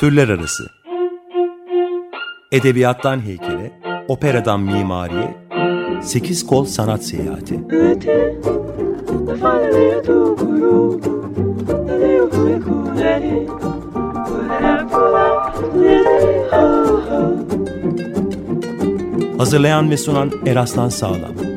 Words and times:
Türler 0.00 0.28
Arası 0.28 0.66
Edebiyattan 2.52 3.20
heykele, 3.20 3.80
operadan 4.08 4.60
mimariye, 4.60 5.36
sekiz 6.02 6.46
kol 6.46 6.64
sanat 6.64 7.04
seyahati. 7.04 7.60
Hazırlayan 19.38 19.90
ve 19.90 19.96
sunan 19.96 20.30
Eraslan 20.46 20.88
Sağlam. 20.88 21.49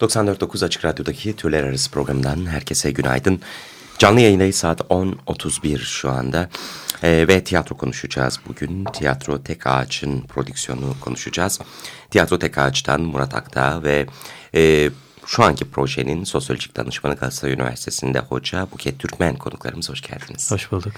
94.9 0.00 0.64
Açık 0.64 0.84
Radyo'daki 0.84 1.36
Türler 1.36 1.64
Arası 1.64 1.90
programından 1.90 2.46
herkese 2.46 2.90
günaydın. 2.90 3.40
Canlı 3.98 4.20
yayındayız 4.20 4.56
saat 4.56 4.80
10.31 4.80 5.78
şu 5.78 6.10
anda 6.10 6.48
ee, 7.02 7.24
ve 7.28 7.44
tiyatro 7.44 7.76
konuşacağız 7.76 8.40
bugün. 8.48 8.84
Tiyatro 8.84 9.42
Tek 9.42 9.66
Ağaç'ın 9.66 10.20
prodüksiyonu 10.20 10.94
konuşacağız. 11.00 11.60
Tiyatro 12.10 12.38
Tek 12.38 12.58
Ağaç'tan 12.58 13.00
Murat 13.00 13.34
Akdağ 13.34 13.82
ve 13.82 14.06
e, 14.54 14.90
şu 15.26 15.44
anki 15.44 15.70
projenin 15.70 16.24
sosyolojik 16.24 16.76
danışmanı 16.76 17.14
Galatasaray 17.14 17.54
Üniversitesi'nde 17.54 18.18
hoca 18.18 18.68
Buket 18.72 18.98
Türkmen 18.98 19.36
konuklarımız 19.36 19.90
hoş 19.90 20.00
geldiniz. 20.00 20.50
Hoş 20.50 20.72
bulduk. 20.72 20.92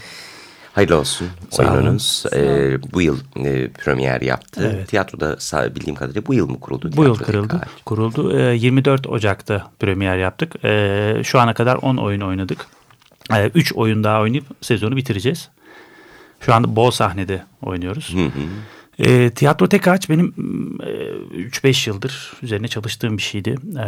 Hayırlı 0.75 0.99
olsun 0.99 1.29
oyununuz. 1.59 2.25
Ee, 2.35 2.79
bu 2.93 3.03
yıl 3.03 3.19
e, 3.37 3.69
premier 3.69 4.21
yaptı. 4.21 4.73
Evet. 4.75 4.89
Tiyatroda 4.89 5.37
bildiğim 5.75 5.95
kadarıyla 5.95 6.27
bu 6.27 6.35
yıl 6.35 6.49
mı 6.51 6.61
kuruldu? 6.61 6.91
Bu 6.97 7.05
yıl 7.05 7.19
kuruldu. 7.19 7.61
kuruldu. 7.85 8.39
E, 8.39 8.57
24 8.57 9.07
Ocak'ta 9.07 9.71
premier 9.81 10.19
yaptık. 10.19 10.65
E, 10.65 11.21
şu 11.25 11.41
ana 11.41 11.55
kadar 11.55 11.77
10 11.77 11.97
oyun 11.97 12.21
oynadık. 12.21 12.67
3 13.55 13.73
e, 13.73 13.75
oyun 13.75 14.05
daha 14.05 14.21
oynayıp 14.21 14.45
sezonu 14.61 14.97
bitireceğiz. 14.97 15.49
Şu 16.41 16.55
anda 16.55 16.77
bol 16.77 16.91
sahnede 16.91 17.45
oynuyoruz. 17.63 18.15
Hı 18.15 18.25
hı. 18.25 19.11
E, 19.11 19.31
tiyatro 19.31 19.69
tek 19.69 19.89
ağaç 19.89 20.11
benim 20.11 20.35
e, 20.83 21.41
3-5 21.49 21.89
yıldır 21.89 22.33
üzerine 22.43 22.69
çalıştığım 22.69 23.17
bir 23.17 23.23
şeydi. 23.23 23.55
E, 23.79 23.85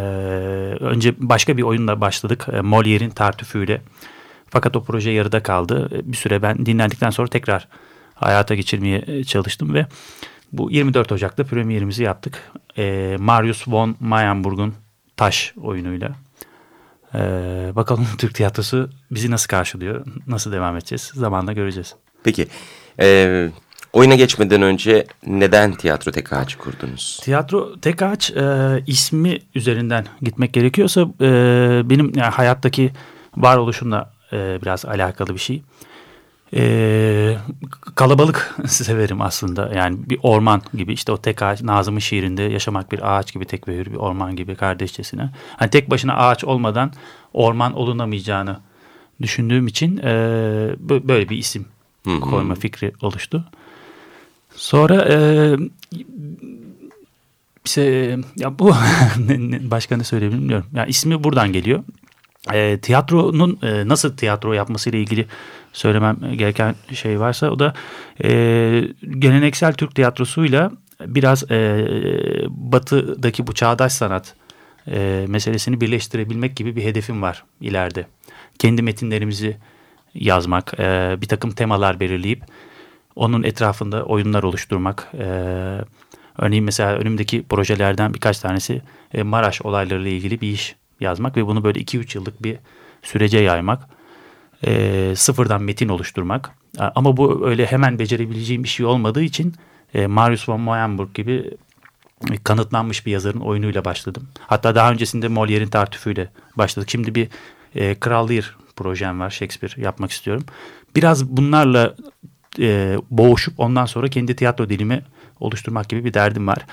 önce 0.80 1.14
başka 1.18 1.56
bir 1.56 1.62
oyunla 1.62 2.00
başladık. 2.00 2.46
E, 2.52 2.56
Molière'in 2.56 3.10
Tartüfü'yle. 3.10 3.82
Fakat 4.52 4.76
o 4.76 4.84
proje 4.84 5.10
yarıda 5.10 5.42
kaldı. 5.42 5.88
E, 5.92 6.12
bir 6.12 6.16
süre 6.16 6.42
ben 6.42 6.66
dinlendikten 6.66 7.10
sonra 7.10 7.28
tekrar 7.28 7.68
hayata 8.14 8.54
geçirmeye 8.54 9.04
e, 9.06 9.24
çalıştım 9.24 9.74
ve 9.74 9.86
bu 10.52 10.70
24 10.70 11.12
Ocak'ta 11.12 11.44
premierimizi 11.44 12.02
yaptık. 12.02 12.52
E, 12.78 13.16
Marius 13.20 13.68
von 13.68 13.96
Mayenburg'un 14.00 14.74
Taş 15.16 15.54
oyunuyla. 15.62 16.12
E, 17.14 17.18
bakalım 17.74 18.06
Türk 18.18 18.34
tiyatrosu 18.34 18.90
bizi 19.10 19.30
nasıl 19.30 19.48
karşılıyor, 19.48 20.06
nasıl 20.26 20.52
devam 20.52 20.76
edeceğiz 20.76 21.10
zamanla 21.14 21.52
göreceğiz. 21.52 21.94
Peki, 22.24 22.48
e, 23.00 23.48
oyuna 23.92 24.14
geçmeden 24.14 24.62
önce 24.62 25.06
neden 25.26 25.72
Tiyatro 25.72 26.12
Tek 26.12 26.32
Ağaç 26.32 26.54
kurdunuz? 26.54 27.20
Tiyatro 27.22 27.80
Tek 27.80 28.02
Ağaç 28.02 28.30
e, 28.30 28.82
ismi 28.86 29.38
üzerinden 29.54 30.06
gitmek 30.22 30.52
gerekiyorsa 30.52 31.00
e, 31.00 31.30
benim 31.90 32.12
yani 32.14 32.30
hayattaki 32.30 32.92
varoluşumla 33.36 34.12
e, 34.32 34.58
biraz 34.62 34.84
alakalı 34.84 35.34
bir 35.34 35.40
şey. 35.40 35.62
E, 36.54 37.36
kalabalık 37.94 38.56
severim 38.66 39.20
aslında 39.20 39.70
yani 39.74 39.98
bir 40.10 40.18
orman 40.22 40.62
gibi 40.74 40.92
işte 40.92 41.12
o 41.12 41.16
tek 41.16 41.42
ağaç 41.42 41.62
Nazım'ın 41.62 41.98
şiirinde 41.98 42.42
yaşamak 42.42 42.92
bir 42.92 43.16
ağaç 43.16 43.32
gibi 43.32 43.44
tek 43.44 43.68
ve 43.68 43.76
hür 43.76 43.86
bir 43.86 43.96
orman 43.96 44.36
gibi 44.36 44.54
kardeşçesine. 44.54 45.30
Hani 45.56 45.70
tek 45.70 45.90
başına 45.90 46.16
ağaç 46.16 46.44
olmadan 46.44 46.92
orman 47.32 47.72
olunamayacağını 47.72 48.60
düşündüğüm 49.22 49.66
için 49.66 49.98
e, 49.98 50.12
böyle 50.88 51.28
bir 51.28 51.36
isim 51.36 51.66
Hı 52.04 52.10
-hı. 52.10 52.20
koyma 52.20 52.54
fikri 52.54 52.92
oluştu. 53.02 53.44
Sonra 54.56 55.08
e, 55.10 55.16
işte, 57.64 57.82
ya 58.36 58.58
bu 58.58 58.68
başka 59.70 59.96
ne 59.96 60.04
söyleyebilirim 60.04 60.42
bilmiyorum. 60.42 60.66
Ya 60.74 60.86
ismi 60.86 61.24
buradan 61.24 61.52
geliyor 61.52 61.84
e, 62.52 62.78
tiyatronun 62.80 63.58
e, 63.62 63.88
nasıl 63.88 64.16
tiyatro 64.16 64.52
yapmasıyla 64.52 64.98
ilgili 64.98 65.26
söylemem 65.72 66.16
gereken 66.36 66.74
şey 66.94 67.20
varsa 67.20 67.50
o 67.50 67.58
da 67.58 67.74
e, 68.24 68.28
geleneksel 69.18 69.72
Türk 69.72 69.94
tiyatrosuyla 69.94 70.72
biraz 71.06 71.50
e, 71.50 71.86
batıdaki 72.48 73.46
bu 73.46 73.54
çağdaş 73.54 73.92
sanat 73.92 74.34
e, 74.88 75.24
meselesini 75.28 75.80
birleştirebilmek 75.80 76.56
gibi 76.56 76.76
bir 76.76 76.84
hedefim 76.84 77.22
var 77.22 77.44
ileride. 77.60 78.06
Kendi 78.58 78.82
metinlerimizi 78.82 79.56
yazmak, 80.14 80.80
e, 80.80 81.16
bir 81.20 81.28
takım 81.28 81.50
temalar 81.50 82.00
belirleyip 82.00 82.44
onun 83.16 83.42
etrafında 83.42 84.04
oyunlar 84.04 84.42
oluşturmak. 84.42 85.08
E, 85.14 85.24
örneğin 86.38 86.64
mesela 86.64 86.94
önümdeki 86.94 87.42
projelerden 87.42 88.14
birkaç 88.14 88.38
tanesi 88.38 88.82
e, 89.14 89.22
Maraş 89.22 89.62
olaylarıyla 89.62 90.10
ilgili 90.10 90.40
bir 90.40 90.48
iş 90.48 90.76
yazmak 91.02 91.36
ve 91.36 91.46
bunu 91.46 91.64
böyle 91.64 91.80
2-3 91.80 92.16
yıllık 92.18 92.42
bir 92.42 92.58
sürece 93.02 93.38
yaymak. 93.38 93.88
E, 94.66 95.12
sıfırdan 95.16 95.62
metin 95.62 95.88
oluşturmak. 95.88 96.50
Ama 96.78 97.16
bu 97.16 97.48
öyle 97.48 97.66
hemen 97.66 97.98
becerebileceğim 97.98 98.64
bir 98.64 98.68
şey 98.68 98.86
olmadığı 98.86 99.22
için 99.22 99.54
e, 99.94 100.06
Marius 100.06 100.48
von 100.48 100.60
Moyenburg 100.60 101.14
gibi 101.14 101.50
kanıtlanmış 102.44 103.06
bir 103.06 103.12
yazarın 103.12 103.40
oyunuyla 103.40 103.84
başladım. 103.84 104.28
Hatta 104.40 104.74
daha 104.74 104.92
öncesinde 104.92 105.26
Molière'in 105.26 105.68
tartüfüyle 105.68 106.28
başladık. 106.56 106.90
Şimdi 106.90 107.14
bir 107.14 107.28
e, 107.74 107.94
Kral 107.94 108.28
Lear 108.28 108.56
projem 108.76 109.20
var 109.20 109.30
Shakespeare 109.30 109.82
yapmak 109.82 110.10
istiyorum. 110.10 110.44
Biraz 110.96 111.28
bunlarla 111.28 111.94
e, 112.58 112.96
boğuşup 113.10 113.60
ondan 113.60 113.86
sonra 113.86 114.08
kendi 114.08 114.36
tiyatro 114.36 114.68
dilimi 114.68 115.02
oluşturmak 115.40 115.88
gibi 115.88 116.04
bir 116.04 116.14
derdim 116.14 116.46
var. 116.46 116.66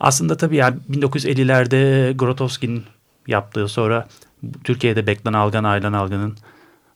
Aslında 0.00 0.36
tabii 0.36 0.56
yani 0.56 0.76
1950'lerde 0.90 2.12
Grotowski'nin 2.16 2.84
yaptığı 3.28 3.68
sonra 3.68 4.08
Türkiye'de 4.64 5.06
Beklan 5.06 5.32
Algan, 5.32 5.64
Aylan 5.64 5.92
Algan'ın 5.92 6.36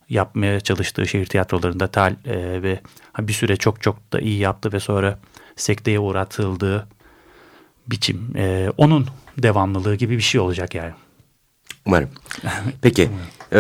yapmaya 0.08 0.60
çalıştığı 0.60 1.06
şehir 1.06 1.26
tiyatrolarında 1.26 1.86
tal 1.86 2.12
e, 2.24 2.62
ve 2.62 2.80
bir 3.18 3.32
süre 3.32 3.56
çok 3.56 3.82
çok 3.82 4.12
da 4.12 4.20
iyi 4.20 4.38
yaptı 4.38 4.72
ve 4.72 4.80
sonra 4.80 5.18
sekteye 5.56 5.98
uğratıldığı 5.98 6.88
biçim. 7.86 8.36
E, 8.36 8.70
onun 8.76 9.06
devamlılığı 9.38 9.94
gibi 9.94 10.16
bir 10.16 10.22
şey 10.22 10.40
olacak 10.40 10.74
yani. 10.74 10.92
Umarım. 11.86 12.10
Peki 12.82 13.10
e, 13.52 13.58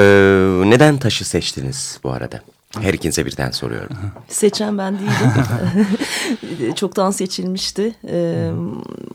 neden 0.64 0.98
taşı 0.98 1.28
seçtiniz 1.28 2.00
bu 2.04 2.12
arada? 2.12 2.40
Her 2.80 2.94
ikinize 2.94 3.26
birden 3.26 3.50
soruyorum. 3.50 3.96
Seçen 4.28 4.78
ben 4.78 4.98
değilim. 4.98 6.74
Çoktan 6.76 7.10
seçilmişti. 7.10 7.94
Ee, 8.08 8.50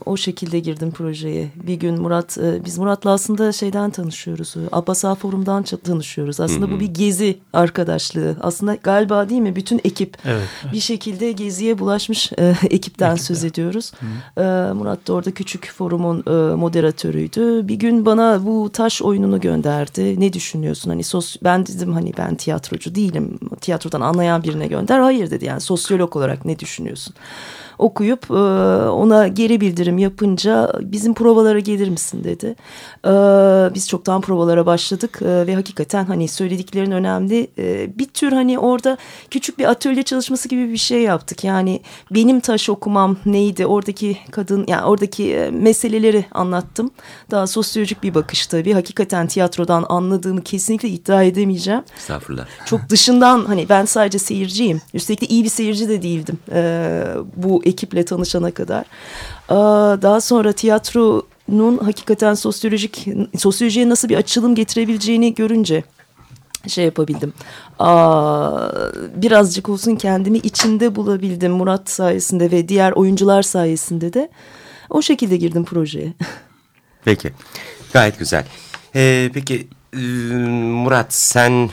o 0.08 0.16
şekilde 0.16 0.58
girdim 0.58 0.90
projeye. 0.90 1.48
Bir 1.66 1.74
gün 1.74 2.00
Murat, 2.00 2.38
e, 2.38 2.64
biz 2.64 2.78
Murat'la 2.78 3.10
aslında 3.10 3.52
şeyden 3.52 3.90
tanışıyoruz. 3.90 4.54
Abbasa 4.72 5.14
Forum'dan 5.14 5.62
tanışıyoruz. 5.62 6.40
Aslında 6.40 6.70
bu 6.70 6.80
bir 6.80 6.86
gezi 6.86 7.38
arkadaşlığı. 7.52 8.36
Aslında 8.40 8.74
galiba 8.74 9.28
değil 9.28 9.40
mi? 9.40 9.56
Bütün 9.56 9.80
ekip 9.84 10.16
evet, 10.24 10.48
evet. 10.62 10.72
bir 10.72 10.80
şekilde 10.80 11.32
geziye 11.32 11.78
bulaşmış 11.78 12.32
e, 12.38 12.54
ekipten 12.70 13.12
Ekip 13.12 13.24
söz 13.24 13.44
ediyoruz. 13.44 13.92
E, 14.36 14.42
Murat 14.72 15.08
da 15.08 15.12
orada 15.12 15.30
küçük 15.30 15.72
forumun 15.72 16.24
e, 16.26 16.54
moderatörüydü. 16.54 17.68
Bir 17.68 17.74
gün 17.74 18.06
bana 18.06 18.46
bu 18.46 18.70
taş 18.72 19.02
oyununu 19.02 19.40
gönderdi. 19.40 20.20
Ne 20.20 20.32
düşünüyorsun? 20.32 20.90
Hani 20.90 21.04
sos 21.04 21.36
ben 21.44 21.66
dedim 21.66 21.92
hani 21.92 22.12
ben 22.18 22.34
tiyatrocu 22.34 22.94
değilim 22.94 23.38
tiyatrodan 23.60 24.00
anlayan 24.00 24.42
birine 24.42 24.66
gönder. 24.66 25.00
Hayır 25.00 25.30
dedi 25.30 25.44
yani 25.44 25.60
sosyolog 25.60 26.16
olarak 26.16 26.44
ne 26.44 26.58
düşünüyorsun? 26.58 27.14
Okuyup 27.78 28.30
e, 28.30 28.34
ona 28.88 29.28
geri 29.28 29.60
bildirim 29.60 29.98
yapınca 29.98 30.72
bizim 30.80 31.14
provalara 31.14 31.58
gelir 31.58 31.88
misin 31.88 32.24
dedi. 32.24 32.56
E, 33.04 33.10
biz 33.74 33.88
çoktan 33.88 34.20
provalara 34.20 34.66
başladık 34.66 35.18
e, 35.22 35.46
ve 35.46 35.54
hakikaten 35.54 36.04
hani 36.04 36.28
söylediklerin 36.28 36.90
önemli. 36.90 37.48
Bir 37.98 38.04
tür 38.04 38.32
hani 38.32 38.58
orada 38.58 38.98
küçük 39.30 39.58
bir 39.58 39.64
atölye 39.64 40.02
çalışması 40.02 40.48
gibi 40.48 40.72
bir 40.72 40.76
şey 40.76 41.02
yaptık. 41.02 41.44
Yani 41.44 41.80
benim 42.10 42.40
taş 42.40 42.68
okumam 42.68 43.16
neydi 43.26 43.66
oradaki 43.66 44.18
kadın 44.30 44.64
yani 44.68 44.84
oradaki 44.84 45.50
meseleleri 45.52 46.24
anlattım. 46.32 46.90
Daha 47.30 47.46
sosyolojik 47.46 48.02
bir 48.02 48.14
bakış 48.14 48.46
tabii. 48.46 48.72
Hakikaten 48.72 49.26
tiyatrodan 49.26 49.84
anladığımı 49.88 50.42
kesinlikle 50.42 50.88
iddia 50.88 51.22
edemeyeceğim. 51.22 51.82
Estağfurullah. 51.96 52.46
Çok 52.66 52.88
dışından 52.88 53.44
hani 53.44 53.68
ben 53.68 53.84
sadece 53.84 54.18
seyirciyim. 54.18 54.80
Üstelik 54.94 55.20
de 55.20 55.26
iyi 55.26 55.44
bir 55.44 55.48
seyirci 55.48 55.88
de 55.88 56.02
değildim. 56.02 56.38
Bu 57.36 57.62
ekiple 57.68 58.04
tanışana 58.04 58.50
kadar. 58.50 58.84
Daha 60.02 60.20
sonra 60.20 60.52
tiyatronun 60.52 61.78
hakikaten 61.78 62.34
sosyolojik 62.34 63.06
sosyolojiye 63.38 63.88
nasıl 63.88 64.08
bir 64.08 64.16
açılım 64.16 64.54
getirebileceğini 64.54 65.34
görünce 65.34 65.84
şey 66.66 66.84
yapabildim. 66.84 67.32
Birazcık 69.22 69.68
olsun 69.68 69.96
kendimi 69.96 70.38
içinde 70.38 70.96
bulabildim 70.96 71.52
Murat 71.52 71.90
sayesinde 71.90 72.50
ve 72.50 72.68
diğer 72.68 72.92
oyuncular 72.92 73.42
sayesinde 73.42 74.12
de. 74.12 74.30
O 74.90 75.02
şekilde 75.02 75.36
girdim 75.36 75.64
projeye. 75.64 76.12
Peki. 77.04 77.32
Gayet 77.92 78.18
güzel. 78.18 78.44
Ee, 78.94 79.30
peki 79.34 79.68
Murat 79.92 81.14
sen 81.14 81.70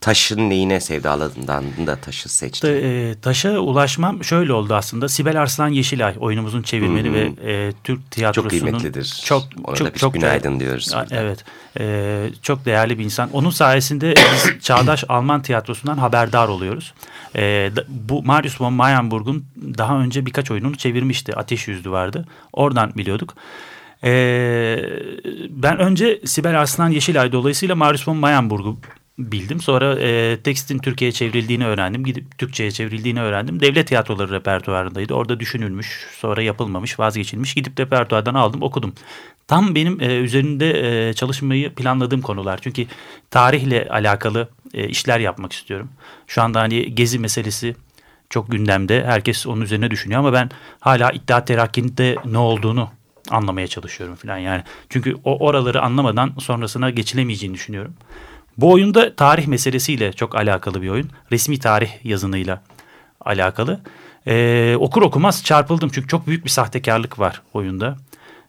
taşın 0.00 0.50
neyine 0.50 0.80
sevdaladığından 0.80 1.64
da 1.86 1.96
taşı 1.96 2.34
seçtin? 2.34 2.68
E, 2.68 3.14
taşa 3.22 3.58
ulaşmam 3.58 4.24
şöyle 4.24 4.52
oldu 4.52 4.74
aslında. 4.74 5.08
Sibel 5.08 5.42
Arslan 5.42 5.68
Yeşilay 5.68 6.14
oyunumuzun 6.20 6.62
çevirmeni 6.62 7.08
hmm. 7.08 7.14
ve 7.14 7.52
e, 7.52 7.72
Türk 7.84 8.10
tiyatrosunun... 8.10 8.50
Çok 8.50 8.60
kıymetlidir. 8.60 9.22
Çok, 9.24 9.42
Ona 9.64 9.76
çok, 9.76 9.98
çok 9.98 10.14
günaydın 10.14 10.60
diyoruz. 10.60 10.94
A, 10.94 11.06
evet. 11.10 11.44
E, 11.80 12.26
çok 12.42 12.64
değerli 12.64 12.98
bir 12.98 13.04
insan. 13.04 13.30
Onun 13.32 13.50
sayesinde 13.50 14.14
biz 14.16 14.60
Çağdaş 14.62 15.04
Alman 15.08 15.42
tiyatrosundan 15.42 15.98
haberdar 15.98 16.48
oluyoruz. 16.48 16.94
E, 17.36 17.70
bu 17.88 18.22
Marius 18.22 18.60
von 18.60 18.72
Mayenburg'un 18.72 19.44
daha 19.78 19.98
önce 20.00 20.26
birkaç 20.26 20.50
oyununu 20.50 20.76
çevirmişti. 20.76 21.36
Ateş 21.36 21.68
Yüzlü 21.68 21.90
vardı. 21.90 22.28
Oradan 22.52 22.92
biliyorduk. 22.96 23.34
Ee, 24.04 24.78
ben 25.50 25.78
önce 25.78 26.20
Sibel 26.24 26.60
Arslan 26.60 26.90
Yeşilay 26.90 27.32
dolayısıyla 27.32 27.74
Marius 27.74 28.08
von 28.08 28.16
Mayenburg'u 28.16 28.78
bildim. 29.32 29.60
Sonra 29.60 30.00
e, 30.00 30.36
tekstin 30.44 30.78
Türkiye'ye 30.78 31.12
çevrildiğini 31.12 31.66
öğrendim. 31.66 32.04
Gidip 32.04 32.38
Türkçe'ye 32.38 32.70
çevrildiğini 32.70 33.20
öğrendim. 33.20 33.60
Devlet 33.60 33.88
tiyatroları 33.88 34.32
repertuarındaydı. 34.32 35.14
Orada 35.14 35.40
düşünülmüş, 35.40 36.06
sonra 36.16 36.42
yapılmamış, 36.42 36.98
vazgeçilmiş. 36.98 37.54
Gidip 37.54 37.80
repertuardan 37.80 38.34
aldım, 38.34 38.62
okudum. 38.62 38.94
Tam 39.48 39.74
benim 39.74 40.00
e, 40.00 40.16
üzerinde 40.16 41.08
e, 41.08 41.12
çalışmayı 41.14 41.74
planladığım 41.74 42.20
konular. 42.20 42.58
Çünkü 42.62 42.86
tarihle 43.30 43.88
alakalı 43.88 44.48
e, 44.74 44.88
işler 44.88 45.20
yapmak 45.20 45.52
istiyorum. 45.52 45.88
Şu 46.26 46.42
anda 46.42 46.60
hani 46.60 46.94
gezi 46.94 47.18
meselesi 47.18 47.76
çok 48.30 48.50
gündemde. 48.50 49.04
Herkes 49.04 49.46
onun 49.46 49.60
üzerine 49.60 49.90
düşünüyor 49.90 50.20
ama 50.20 50.32
ben 50.32 50.50
hala 50.80 51.10
iddia 51.10 51.44
terakkinde 51.44 52.16
ne 52.24 52.38
olduğunu 52.38 52.90
anlamaya 53.30 53.66
çalışıyorum 53.66 54.16
falan 54.16 54.38
yani. 54.38 54.62
Çünkü 54.88 55.16
o 55.24 55.38
oraları 55.46 55.82
anlamadan 55.82 56.32
sonrasına 56.38 56.90
geçilemeyeceğini 56.90 57.54
düşünüyorum. 57.54 57.94
Bu 58.60 58.72
oyunda 58.72 59.16
tarih 59.16 59.46
meselesiyle 59.46 60.12
çok 60.12 60.36
alakalı 60.36 60.82
bir 60.82 60.88
oyun. 60.88 61.10
Resmi 61.32 61.58
tarih 61.58 62.04
yazınıyla 62.04 62.62
alakalı. 63.20 63.80
Ee, 64.26 64.76
okur 64.78 65.02
okumaz 65.02 65.44
çarpıldım 65.44 65.90
çünkü 65.94 66.08
çok 66.08 66.26
büyük 66.26 66.44
bir 66.44 66.50
sahtekarlık 66.50 67.18
var 67.18 67.42
oyunda. 67.54 67.96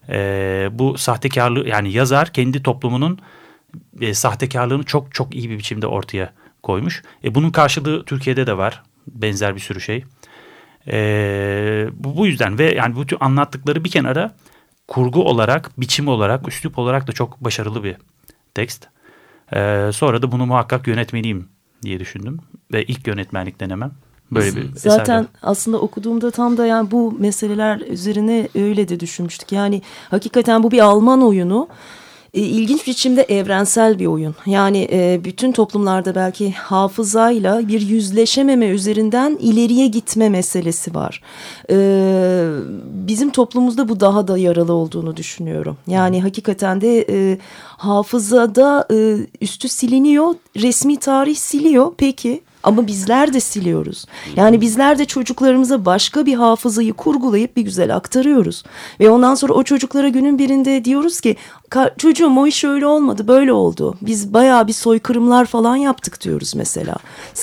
Ee, 0.09 0.69
bu 0.71 0.97
sahtekarlığı 0.97 1.67
yani 1.67 1.91
yazar 1.91 2.33
kendi 2.33 2.63
toplumunun 2.63 3.19
e, 4.01 4.13
sahtekarlığını 4.13 4.83
çok 4.83 5.13
çok 5.13 5.35
iyi 5.35 5.49
bir 5.49 5.57
biçimde 5.57 5.87
ortaya 5.87 6.33
koymuş. 6.63 7.03
E, 7.23 7.35
bunun 7.35 7.49
karşılığı 7.49 8.05
Türkiye'de 8.05 8.47
de 8.47 8.57
var 8.57 8.83
benzer 9.07 9.55
bir 9.55 9.61
sürü 9.61 9.81
şey. 9.81 10.03
E, 10.87 11.87
bu, 11.93 12.17
bu 12.17 12.27
yüzden 12.27 12.59
ve 12.59 12.73
yani 12.75 13.01
bütün 13.01 13.17
anlattıkları 13.19 13.83
bir 13.83 13.91
kenara 13.91 14.35
kurgu 14.87 15.23
olarak, 15.23 15.79
biçim 15.79 16.07
olarak, 16.07 16.47
üslup 16.47 16.77
olarak 16.77 17.07
da 17.07 17.11
çok 17.11 17.43
başarılı 17.43 17.83
bir 17.83 17.95
tekst. 18.53 18.87
Ee, 19.56 19.89
sonra 19.94 20.21
da 20.21 20.31
bunu 20.31 20.45
muhakkak 20.45 20.88
yönetmeliyim 20.88 21.48
diye 21.83 22.00
düşündüm. 22.00 22.39
Ve 22.74 22.83
ilk 22.83 23.07
yönetmenlik 23.07 23.59
denemem 23.59 23.92
böyle 24.31 24.56
bir 24.56 24.75
Zaten 24.75 25.01
eserle. 25.01 25.27
aslında 25.42 25.77
okuduğumda 25.77 26.31
tam 26.31 26.57
da 26.57 26.65
yani 26.65 26.92
bu 26.92 27.12
meseleler 27.19 27.80
üzerine 27.80 28.48
öyle 28.56 28.88
de 28.88 29.00
düşünmüştük. 29.00 29.51
Yani 29.51 29.81
hakikaten 30.09 30.63
bu 30.63 30.71
bir 30.71 30.80
Alman 30.80 31.21
oyunu 31.21 31.68
e, 32.33 32.42
ilginç 32.42 32.88
biçimde 32.88 33.22
evrensel 33.24 34.00
bir 34.00 34.06
oyun. 34.06 34.36
Yani 34.45 34.88
e, 34.92 35.22
bütün 35.24 35.51
toplumlarda 35.51 36.16
belki 36.16 36.51
hafızayla 36.51 37.68
bir 37.68 37.81
yüzleşememe 37.81 38.68
üzerinden 38.68 39.38
ileriye 39.42 39.88
gitme 39.88 40.30
meselesi 40.30 40.95
var. 40.95 41.22
E, 41.69 41.75
bizim 42.86 43.30
toplumumuzda 43.30 43.89
bu 43.89 44.00
daha 44.00 44.28
da 44.28 44.38
yaralı 44.38 44.74
olduğunu 44.74 45.18
düşünüyorum. 45.18 45.78
Yani 45.88 46.22
hakikaten 46.22 46.81
de 46.81 47.06
e, 47.10 47.38
hafızada 47.78 48.88
e, 48.94 49.18
üstü 49.42 49.69
siliniyor, 49.69 50.33
resmi 50.57 50.98
tarih 50.98 51.36
siliyor. 51.36 51.92
Peki 51.98 52.42
ama 52.63 52.87
bizler 52.87 53.33
de 53.33 53.39
siliyoruz. 53.39 54.05
Yani 54.35 54.61
bizler 54.61 54.99
de 54.99 55.05
çocuklarımıza 55.05 55.85
başka 55.85 56.25
bir 56.25 56.33
hafızayı 56.33 56.93
kurgulayıp 56.93 57.57
bir 57.57 57.61
güzel 57.61 57.95
aktarıyoruz. 57.95 58.63
Ve 58.99 59.09
ondan 59.09 59.35
sonra 59.35 59.53
o 59.53 59.63
çocuklara 59.63 60.09
günün 60.09 60.39
birinde 60.39 60.85
diyoruz 60.85 61.21
ki 61.21 61.35
çocuğum 61.97 62.33
o 62.37 62.47
iş 62.47 62.63
öyle 62.63 62.85
olmadı 62.85 63.27
böyle 63.27 63.53
oldu. 63.53 63.95
Biz 64.01 64.33
bayağı 64.33 64.67
bir 64.67 64.73
soykırımlar 64.73 65.45
falan 65.45 65.75
yaptık 65.75 66.21
diyoruz 66.21 66.55
mesela. 66.55 66.95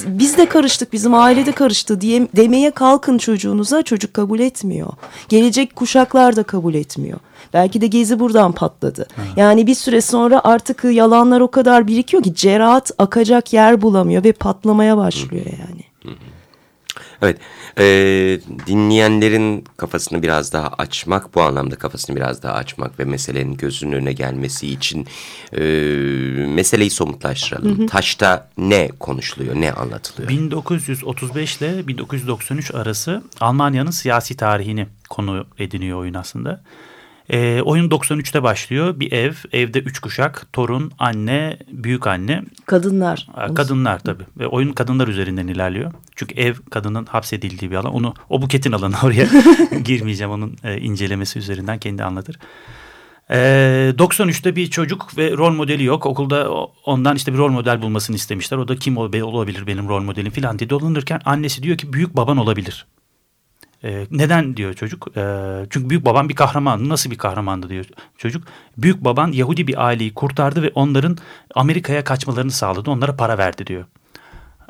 Biz 0.07 0.37
de 0.37 0.47
karıştık 0.47 0.93
bizim 0.93 1.15
ailede 1.15 1.53
karıştı 1.53 2.01
diye 2.01 2.29
demeye 2.37 2.71
kalkın 2.71 3.19
çocuğunuza 3.19 3.83
çocuk 3.83 4.15
kabul 4.15 4.41
etmiyor. 4.41 4.89
Gelecek 5.29 5.77
kuşaklar 5.77 6.37
da 6.37 6.43
kabul 6.43 6.75
etmiyor. 6.75 7.19
Belki 7.55 7.81
de 7.81 7.87
gezi 7.87 8.19
buradan 8.19 8.53
patladı. 8.53 9.07
Ha. 9.17 9.23
Yani 9.37 9.67
bir 9.67 9.75
süre 9.75 10.01
sonra 10.01 10.41
artık 10.45 10.85
yalanlar 10.85 11.41
o 11.41 11.51
kadar 11.51 11.87
birikiyor 11.87 12.23
ki 12.23 12.35
cerahat 12.35 12.91
akacak 12.99 13.53
yer 13.53 13.83
bulamıyor 13.83 14.25
ve 14.25 14.33
patlamaya 14.33 14.97
başlıyor 14.97 15.47
yani. 15.47 15.89
Evet, 17.23 17.39
e, 17.79 17.85
dinleyenlerin 18.67 19.65
kafasını 19.77 20.23
biraz 20.23 20.53
daha 20.53 20.69
açmak, 20.69 21.35
bu 21.35 21.43
anlamda 21.43 21.77
kafasını 21.77 22.17
biraz 22.17 22.43
daha 22.43 22.55
açmak 22.55 22.99
ve 22.99 23.05
meselenin 23.05 23.57
gözünün 23.57 23.93
önüne 23.93 24.13
gelmesi 24.13 24.69
için 24.69 25.07
e, 25.53 25.61
meseleyi 26.49 26.91
somutlaştıralım. 26.91 27.79
Hı 27.79 27.83
hı. 27.83 27.87
Taşta 27.87 28.51
ne 28.59 28.89
konuşuluyor, 29.01 29.55
ne 29.55 29.73
anlatılıyor? 29.73 30.29
1935 30.29 31.57
ile 31.57 31.87
1993 31.87 32.75
arası 32.75 33.23
Almanya'nın 33.41 33.91
siyasi 33.91 34.37
tarihini 34.37 34.87
konu 35.11 35.47
ediniyor 35.59 35.99
oyun 35.99 36.15
aslında. 36.15 36.63
E, 37.31 37.63
oyun 37.63 37.91
93'te 37.91 38.43
başlıyor. 38.43 39.01
Bir 39.01 39.13
ev, 39.13 39.33
evde 39.53 39.79
üç 39.79 39.99
kuşak, 39.99 40.53
torun, 40.53 40.93
anne, 40.99 41.59
büyük 41.73 42.07
anne. 42.07 42.43
Kadınlar. 42.67 43.27
Kadınlar 43.55 43.99
tabii. 43.99 44.25
Ve 44.39 44.47
oyun 44.47 44.73
kadınlar 44.73 45.09
üzerinden 45.09 45.47
ilerliyor. 45.47 45.93
Çünkü 46.17 46.35
ev 46.35 46.55
kadının 46.71 47.07
hapsedildiği 47.07 47.71
bir 47.71 47.77
alan. 47.77 47.95
Onu 47.95 48.15
o 48.29 48.43
buketin 48.43 48.73
alanı 48.73 48.95
oraya 49.03 49.27
girmeyeceğim. 49.85 50.33
Onun 50.33 50.57
e, 50.65 50.79
incelemesi 50.79 51.39
üzerinden 51.39 51.79
kendi 51.79 52.05
anlatır. 52.05 52.39
E, 53.31 53.37
93'te 53.99 54.57
bir 54.57 54.71
çocuk 54.71 55.19
ve 55.19 55.33
rol 55.33 55.53
modeli 55.53 55.85
yok. 55.85 56.07
Okulda 56.07 56.51
ondan 56.85 57.17
işte 57.17 57.33
bir 57.33 57.39
rol 57.39 57.51
model 57.51 57.83
bulmasını 57.83 58.17
istemişler. 58.17 58.59
O 58.59 58.69
da 58.69 58.77
kim 58.77 58.97
olabilir 58.97 59.67
benim 59.67 59.89
rol 59.89 60.03
modelim 60.03 60.33
falan 60.33 60.59
diye 60.59 60.71
dolanırken 60.71 61.21
annesi 61.25 61.63
diyor 61.63 61.79
ki 61.79 61.93
büyük 61.93 62.17
baban 62.17 62.37
olabilir. 62.37 62.87
E, 63.85 64.07
neden 64.11 64.57
diyor 64.57 64.75
çocuk? 64.75 65.17
E, 65.17 65.23
çünkü 65.71 65.91
büyük 65.91 66.05
babam 66.05 66.29
bir 66.29 66.35
kahraman. 66.35 66.89
Nasıl 66.89 67.11
bir 67.11 67.19
kahramandı 67.19 67.69
diyor 67.69 67.85
çocuk. 68.19 68.45
Büyük 68.79 69.05
baban 69.05 69.33
Yahudi 69.33 69.67
bir 69.67 69.87
aileyi 69.87 70.15
kurtardı 70.15 70.63
ve 70.63 70.71
onların 70.75 71.19
Amerika'ya 71.55 72.05
kaçmalarını 72.05 72.51
sağladı. 72.51 72.91
Onlara 72.91 73.17
para 73.17 73.39
verdi 73.39 73.67
diyor 73.67 73.85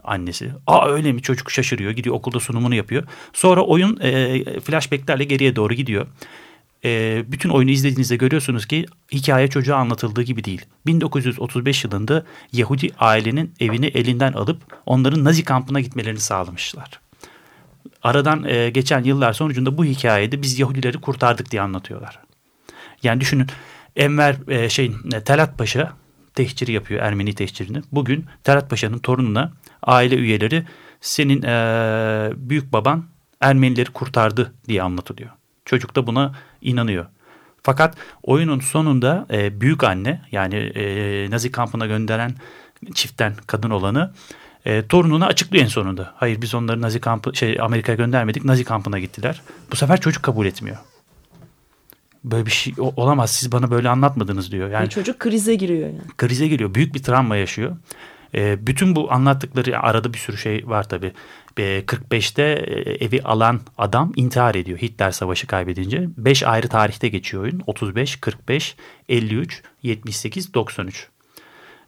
annesi. 0.05 0.51
Aa 0.67 0.89
öyle 0.89 1.13
mi? 1.13 1.23
Çocuk 1.23 1.51
şaşırıyor. 1.51 1.91
Gidiyor 1.91 2.17
okulda 2.17 2.41
sunumunu 2.41 2.75
yapıyor. 2.75 3.05
Sonra 3.33 3.61
oyun 3.61 3.99
e, 4.01 4.61
flashbacklerle 4.61 5.25
geriye 5.25 5.57
doğru 5.57 5.75
gidiyor. 5.75 6.07
E, 6.85 7.25
bütün 7.33 7.49
oyunu 7.49 7.71
izlediğinizde 7.71 8.17
görüyorsunuz 8.17 8.67
ki 8.67 8.87
hikaye 9.13 9.49
çocuğa 9.49 9.77
anlatıldığı 9.77 10.23
gibi 10.23 10.45
değil. 10.45 10.65
1935 10.87 11.85
yılında 11.85 12.25
Yahudi 12.53 12.91
ailenin 12.99 13.55
evini 13.61 13.87
elinden 13.87 14.33
alıp 14.33 14.63
onların 14.87 15.25
Nazi 15.25 15.45
kampına 15.45 15.81
gitmelerini 15.81 16.21
sağlamışlar 16.21 17.01
aradan 18.03 18.45
e, 18.45 18.71
geçen 18.71 19.05
yıllar 19.05 19.33
sonucunda 19.33 19.79
bu 19.79 19.85
hikayede 19.85 20.43
biz 20.43 20.59
Yahudileri 20.59 21.01
kurtardık 21.01 21.51
diye 21.51 21.63
anlatıyorlar. 21.63 22.21
Yani 23.03 23.21
düşünün 23.21 23.47
Enver 23.97 24.37
e, 24.49 24.69
şey 24.69 24.93
Talat 25.25 25.59
Paşa 25.59 25.93
tehciri 26.35 26.73
yapıyor 26.73 27.03
Ermeni 27.03 27.35
tehcirini. 27.35 27.83
Bugün 27.93 28.27
Talat 28.45 28.71
Paşa'nın 28.71 28.99
torununa 28.99 29.53
aile 29.83 30.15
üyeleri 30.17 30.65
senin 31.01 31.43
e, 31.43 32.31
büyük 32.37 32.73
baban 32.73 33.05
Ermenileri 33.41 33.91
kurtardı 33.91 34.55
diye 34.69 34.83
anlatılıyor. 34.83 35.31
Çocuk 35.65 35.97
da 35.97 36.07
buna 36.07 36.35
inanıyor. 36.61 37.07
Fakat 37.63 37.97
oyunun 38.23 38.61
sonunda 38.61 39.27
e, 39.31 39.61
büyük 39.61 39.85
anne 39.85 40.21
yani 40.33 40.55
e, 40.55 41.31
Nazi 41.31 41.53
kampına 41.53 41.87
gönderen 41.87 42.35
çiftten 42.95 43.35
kadın 43.47 43.71
olanı 43.71 44.13
e, 44.69 44.87
torununa 44.87 45.27
açıklıyor 45.27 45.65
en 45.65 45.69
sonunda. 45.69 46.13
Hayır 46.17 46.43
biz 46.43 46.55
onları 46.55 46.83
Nazi 46.83 47.01
kampı 47.01 47.37
şey 47.37 47.61
Amerika'ya 47.61 47.97
göndermedik. 47.97 48.45
Nazi 48.45 48.65
kampına 48.65 48.99
gittiler. 48.99 49.43
Bu 49.73 49.77
sefer 49.77 50.01
çocuk 50.01 50.23
kabul 50.23 50.47
etmiyor. 50.47 50.77
Böyle 52.25 52.47
bir 52.47 52.51
şey 52.51 52.75
olamaz. 52.79 53.31
Siz 53.31 53.53
bana 53.53 53.71
böyle 53.71 53.89
anlatmadınız 53.89 54.53
diyor. 54.53 54.71
Yani 54.71 54.89
çocuk 54.89 55.19
krize 55.19 55.55
giriyor 55.55 55.89
yani. 55.89 56.01
Krize 56.17 56.49
giriyor. 56.49 56.75
Büyük 56.75 56.95
bir 56.95 57.03
travma 57.03 57.37
yaşıyor. 57.37 57.77
E, 58.35 58.67
bütün 58.67 58.97
bu 58.97 59.13
anlattıkları 59.13 59.81
arada 59.81 60.15
bir 60.15 60.19
sürü 60.19 60.37
şey 60.37 60.69
var 60.69 60.89
tabii. 60.89 61.13
E, 61.57 61.81
45'te 61.81 62.43
e, 62.43 63.05
evi 63.05 63.23
alan 63.23 63.61
adam 63.79 64.13
intihar 64.17 64.55
ediyor 64.55 64.79
Hitler 64.79 65.11
Savaşı 65.11 65.47
kaybedince. 65.47 66.09
5 66.17 66.43
ayrı 66.43 66.69
tarihte 66.69 67.09
geçiyor 67.09 67.43
oyun. 67.43 67.63
35, 67.67 68.17
45, 68.17 68.77
53, 69.09 69.63
78, 69.83 70.55
93. 70.55 71.09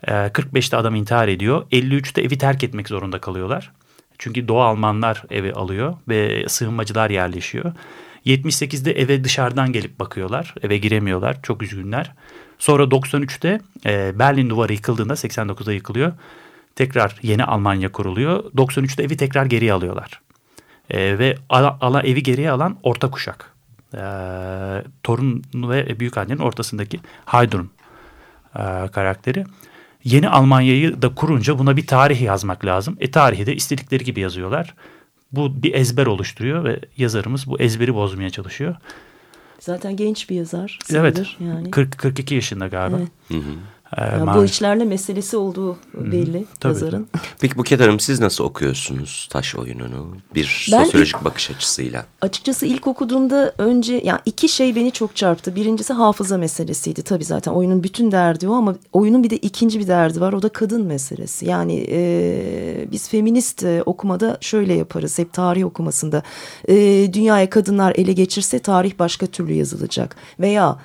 45'te 0.06 0.76
ee, 0.76 0.80
adam 0.80 0.94
intihar 0.94 1.28
ediyor. 1.28 1.66
53'te 1.72 2.22
evi 2.22 2.38
terk 2.38 2.64
etmek 2.64 2.88
zorunda 2.88 3.20
kalıyorlar. 3.20 3.72
Çünkü 4.18 4.48
Doğu 4.48 4.60
Almanlar 4.60 5.24
evi 5.30 5.52
alıyor 5.52 5.96
ve 6.08 6.48
sığınmacılar 6.48 7.10
yerleşiyor. 7.10 7.72
78'de 8.26 8.92
eve 8.92 9.24
dışarıdan 9.24 9.72
gelip 9.72 9.98
bakıyorlar. 9.98 10.54
Eve 10.62 10.78
giremiyorlar. 10.78 11.42
Çok 11.42 11.62
üzgünler. 11.62 12.12
Sonra 12.58 12.82
93'te 12.82 13.60
e, 13.86 14.18
Berlin 14.18 14.50
duvarı 14.50 14.72
yıkıldığında 14.72 15.12
89'da 15.12 15.72
yıkılıyor. 15.72 16.12
Tekrar 16.76 17.18
yeni 17.22 17.44
Almanya 17.44 17.92
kuruluyor. 17.92 18.44
93'te 18.44 19.02
evi 19.02 19.16
tekrar 19.16 19.46
geriye 19.46 19.72
alıyorlar. 19.72 20.20
E, 20.90 21.18
ve 21.18 21.34
ala, 21.48 21.78
ala 21.80 22.02
evi 22.02 22.22
geriye 22.22 22.50
alan 22.50 22.78
orta 22.82 23.10
kuşak. 23.10 23.52
E, 23.94 24.02
torun 25.02 25.42
ve 25.54 26.00
büyük 26.00 26.18
annenin 26.18 26.38
ortasındaki 26.38 27.00
Haydun 27.24 27.70
e, 28.56 28.62
karakteri. 28.92 29.44
Yeni 30.04 30.28
Almanya'yı 30.28 31.02
da 31.02 31.14
kurunca 31.14 31.58
buna 31.58 31.76
bir 31.76 31.86
tarih 31.86 32.22
yazmak 32.22 32.64
lazım. 32.64 32.96
E 33.00 33.10
tarihi 33.10 33.46
de 33.46 33.54
istedikleri 33.54 34.04
gibi 34.04 34.20
yazıyorlar. 34.20 34.74
Bu 35.32 35.62
bir 35.62 35.74
ezber 35.74 36.06
oluşturuyor 36.06 36.64
ve 36.64 36.80
yazarımız 36.96 37.46
bu 37.46 37.60
ezberi 37.60 37.94
bozmaya 37.94 38.30
çalışıyor. 38.30 38.76
Zaten 39.60 39.96
genç 39.96 40.30
bir 40.30 40.36
yazar. 40.36 40.78
Evet. 40.94 41.26
Yani. 41.40 41.70
40 41.70 41.98
42 41.98 42.34
yaşında 42.34 42.68
galiba. 42.68 42.98
Evet. 42.98 43.08
Hı 43.28 43.34
hı. 43.34 43.54
Yani 43.98 44.34
bu 44.34 44.44
işlerle 44.44 44.84
meselesi 44.84 45.36
olduğu 45.36 45.76
belli 45.94 46.44
Tabii. 46.60 46.72
yazarın. 46.72 47.08
Peki 47.40 47.58
Buket 47.58 47.80
Hanım 47.80 48.00
siz 48.00 48.20
nasıl 48.20 48.44
okuyorsunuz 48.44 49.28
taş 49.30 49.54
oyununu 49.54 50.16
bir 50.34 50.68
ben 50.72 50.84
sosyolojik 50.84 51.16
ilk, 51.16 51.24
bakış 51.24 51.50
açısıyla? 51.50 52.04
Açıkçası 52.20 52.66
ilk 52.66 52.86
okuduğumda 52.86 53.54
önce 53.58 54.00
yani 54.04 54.20
iki 54.26 54.48
şey 54.48 54.76
beni 54.76 54.92
çok 54.92 55.16
çarptı. 55.16 55.54
Birincisi 55.54 55.92
hafıza 55.92 56.38
meselesiydi 56.38 57.02
tabii 57.02 57.24
zaten 57.24 57.52
oyunun 57.52 57.82
bütün 57.82 58.12
derdi 58.12 58.48
o 58.48 58.54
ama 58.54 58.76
oyunun 58.92 59.22
bir 59.22 59.30
de 59.30 59.36
ikinci 59.36 59.80
bir 59.80 59.88
derdi 59.88 60.20
var 60.20 60.32
o 60.32 60.42
da 60.42 60.48
kadın 60.48 60.86
meselesi. 60.86 61.46
Yani 61.46 61.86
e, 61.90 62.88
biz 62.92 63.08
feminist 63.08 63.64
e, 63.64 63.82
okumada 63.86 64.38
şöyle 64.40 64.74
yaparız 64.74 65.18
hep 65.18 65.32
tarih 65.32 65.66
okumasında 65.66 66.22
e, 66.68 66.74
dünyaya 67.12 67.50
kadınlar 67.50 67.92
ele 67.96 68.12
geçirse 68.12 68.58
tarih 68.58 68.98
başka 68.98 69.26
türlü 69.26 69.52
yazılacak 69.52 70.16
veya 70.40 70.78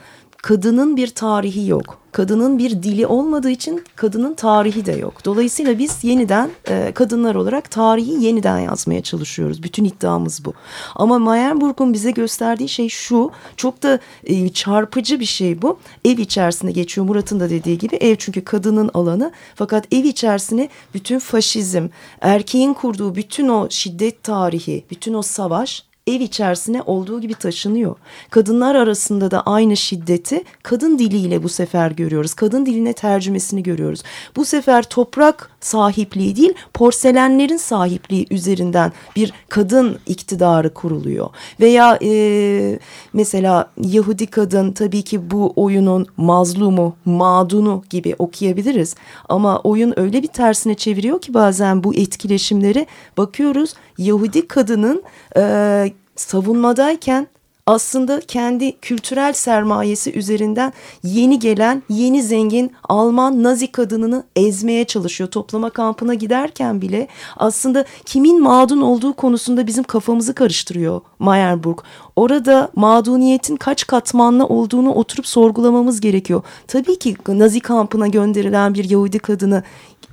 kadının 0.46 0.98
bir 0.98 1.08
tarihi 1.08 1.68
yok. 1.68 1.98
Kadının 2.12 2.58
bir 2.58 2.84
dili 2.84 3.08
olmadığı 3.08 3.50
için 3.50 3.84
kadının 3.96 4.34
tarihi 4.34 4.86
de 4.86 4.92
yok. 4.92 5.26
Dolayısıyla 5.26 5.80
biz 5.80 6.04
yeniden 6.04 6.50
e, 6.70 6.92
kadınlar 6.92 7.36
olarak 7.36 7.72
tarihi 7.72 8.24
yeniden 8.24 8.60
yazmaya 8.60 9.04
çalışıyoruz. 9.04 9.64
Bütün 9.64 9.86
iddiamız 9.86 10.46
bu. 10.46 10.54
Ama 10.96 11.20
Meyerburg'un 11.20 11.94
bize 11.94 12.12
gösterdiği 12.12 12.70
şey 12.70 12.90
şu. 12.90 13.32
Çok 13.58 13.84
da 13.84 14.00
e, 14.24 14.50
çarpıcı 14.50 15.20
bir 15.20 15.26
şey 15.26 15.62
bu. 15.62 15.80
Ev 16.06 16.18
içerisinde 16.18 16.72
geçiyor 16.72 17.08
Murat'ın 17.08 17.40
da 17.40 17.50
dediği 17.50 17.78
gibi. 17.78 17.96
Ev 17.96 18.16
çünkü 18.16 18.44
kadının 18.44 18.92
alanı. 18.94 19.32
Fakat 19.56 19.94
ev 19.94 20.04
içerisine 20.04 20.70
bütün 20.94 21.20
faşizm, 21.20 21.88
erkeğin 22.22 22.74
kurduğu 22.74 23.16
bütün 23.16 23.48
o 23.48 23.68
şiddet 23.70 24.24
tarihi, 24.24 24.86
bütün 24.92 25.14
o 25.14 25.22
savaş 25.22 25.84
ev 26.08 26.20
içerisine 26.20 26.82
olduğu 26.82 27.22
gibi 27.22 27.34
taşınıyor. 27.34 27.96
Kadınlar 28.30 28.76
arasında 28.76 29.32
da 29.32 29.42
aynı 29.42 29.78
şiddeti 29.78 30.44
kadın 30.64 31.00
diliyle 31.00 31.44
bu 31.44 31.50
sefer 31.50 31.92
görüyoruz. 31.92 32.34
Kadın 32.34 32.66
diline 32.66 32.94
tercümesini 32.94 33.64
görüyoruz. 33.64 34.04
Bu 34.36 34.46
sefer 34.46 34.84
toprak 34.84 35.50
sahipliği 35.60 36.36
değil 36.36 36.54
porselenlerin 36.74 37.58
sahipliği 37.58 38.28
üzerinden 38.32 38.92
bir 39.16 39.34
kadın 39.50 40.00
iktidarı 40.06 40.74
kuruluyor. 40.74 41.30
Veya 41.60 42.00
e, 42.02 42.80
mesela 43.14 43.72
Yahudi 43.82 44.28
kadın 44.28 44.72
tabii 44.72 45.02
ki 45.02 45.32
bu 45.32 45.54
oyunun 45.56 46.08
mazlumu, 46.18 46.96
mağdunu 47.06 47.84
gibi 47.90 48.16
okuyabiliriz. 48.20 48.96
Ama 49.30 49.60
oyun 49.60 50.00
öyle 50.00 50.24
bir 50.24 50.28
tersine 50.28 50.76
çeviriyor 50.76 51.22
ki 51.22 51.34
bazen 51.34 51.84
bu 51.84 51.96
etkileşimleri 51.96 52.88
bakıyoruz 53.18 53.74
Yahudi 53.98 54.48
kadının 54.48 55.04
e, 55.38 55.92
savunmadayken 56.16 57.28
aslında 57.68 58.20
kendi 58.20 58.78
kültürel 58.80 59.34
sermayesi 59.34 60.14
üzerinden 60.14 60.74
yeni 61.04 61.40
gelen 61.40 61.84
yeni 61.90 62.24
zengin 62.24 62.72
Alman 62.84 63.44
Nazi 63.44 63.72
kadınını 63.72 64.24
ezmeye 64.36 64.86
çalışıyor. 64.86 65.32
Toplama 65.32 65.70
kampına 65.70 66.14
giderken 66.14 66.82
bile 66.82 67.08
aslında 67.38 67.86
kimin 68.06 68.42
mağdun 68.42 68.82
olduğu 68.82 69.14
konusunda 69.14 69.68
bizim 69.68 69.84
kafamızı 69.84 70.36
karıştırıyor 70.36 71.02
Meyerburg. 71.20 71.80
Orada 72.16 72.70
mağduniyetin 72.76 73.56
kaç 73.56 73.88
katmanlı 73.88 74.46
olduğunu 74.46 74.94
oturup 74.94 75.28
sorgulamamız 75.28 76.02
gerekiyor. 76.02 76.42
Tabii 76.68 77.00
ki 77.00 77.16
Nazi 77.28 77.60
kampına 77.60 78.08
gönderilen 78.08 78.74
bir 78.74 78.90
Yahudi 78.90 79.20
kadını 79.20 79.64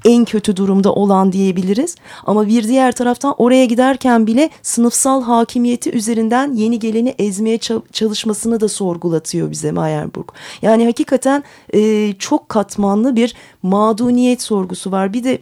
en 0.04 0.24
kötü 0.24 0.56
durumda 0.56 0.92
olan 0.92 1.32
diyebiliriz. 1.32 1.96
Ama 2.26 2.46
bir 2.46 2.68
diğer 2.68 2.92
taraftan 2.92 3.34
oraya 3.38 3.64
giderken 3.64 4.26
bile 4.26 4.50
sınıfsal 4.62 5.22
hakimiyeti 5.22 5.90
üzerinden 5.90 6.52
yeni 6.52 6.78
geleni 6.78 7.14
ezmeye 7.18 7.58
çalışmasını 7.92 8.60
da 8.60 8.68
sorgulatıyor 8.68 9.50
bize 9.50 9.72
Meyerburg. 9.72 10.28
Yani 10.62 10.84
hakikaten 10.86 11.44
e, 11.74 12.12
çok 12.12 12.48
katmanlı 12.48 13.16
bir 13.16 13.34
mağduniyet 13.62 14.42
sorgusu 14.42 14.92
var. 14.92 15.12
Bir 15.12 15.24
de 15.24 15.38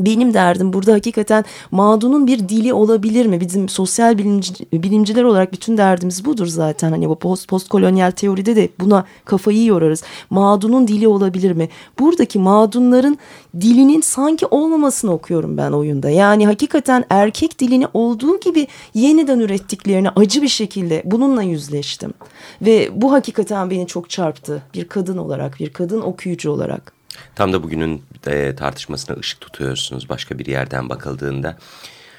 benim 0.00 0.34
derdim 0.34 0.72
burada 0.72 0.92
hakikaten 0.92 1.44
mağdunun 1.70 2.26
bir 2.26 2.48
dili 2.48 2.72
olabilir 2.72 3.26
mi? 3.26 3.40
Bizim 3.40 3.68
sosyal 3.68 4.18
bilimci, 4.18 4.54
bilimciler 4.72 5.22
olarak 5.22 5.52
bütün 5.52 5.76
derdimiz 5.76 6.24
budur 6.24 6.46
zaten. 6.46 6.90
Hani 6.90 7.08
bu 7.08 7.18
post, 7.18 7.48
postkolonyal 7.48 8.10
teoride 8.10 8.56
de 8.56 8.68
buna 8.80 9.04
kafayı 9.24 9.64
yorarız. 9.64 10.02
Mağdunun 10.30 10.88
dili 10.88 11.08
olabilir 11.08 11.52
mi? 11.52 11.68
Buradaki 11.98 12.38
mağdunların 12.38 13.18
dilinin 13.60 14.00
sanki 14.00 14.46
olmamasını 14.46 15.12
okuyorum 15.12 15.56
ben 15.56 15.70
oyunda. 15.70 16.10
Yani 16.10 16.46
hakikaten 16.46 17.04
erkek 17.10 17.58
dilini 17.58 17.86
olduğu 17.94 18.40
gibi 18.40 18.66
yeniden 18.94 19.40
ürettiklerini 19.40 20.10
acı 20.10 20.42
bir 20.42 20.48
şekilde 20.48 21.02
bununla 21.04 21.42
yüzleştim. 21.42 22.14
Ve 22.62 22.90
bu 23.02 23.12
hakikaten 23.12 23.70
beni 23.70 23.86
çok 23.86 24.10
çarptı 24.10 24.62
bir 24.74 24.88
kadın 24.88 25.18
olarak, 25.18 25.60
bir 25.60 25.72
kadın 25.72 26.00
okuyucu 26.00 26.50
olarak. 26.50 26.96
Tam 27.34 27.52
da 27.52 27.62
bugünün 27.62 28.02
e, 28.28 28.56
tartışmasına 28.56 29.16
ışık 29.16 29.40
tutuyorsunuz 29.40 30.08
başka 30.08 30.38
bir 30.38 30.46
yerden 30.46 30.88
bakıldığında. 30.88 31.58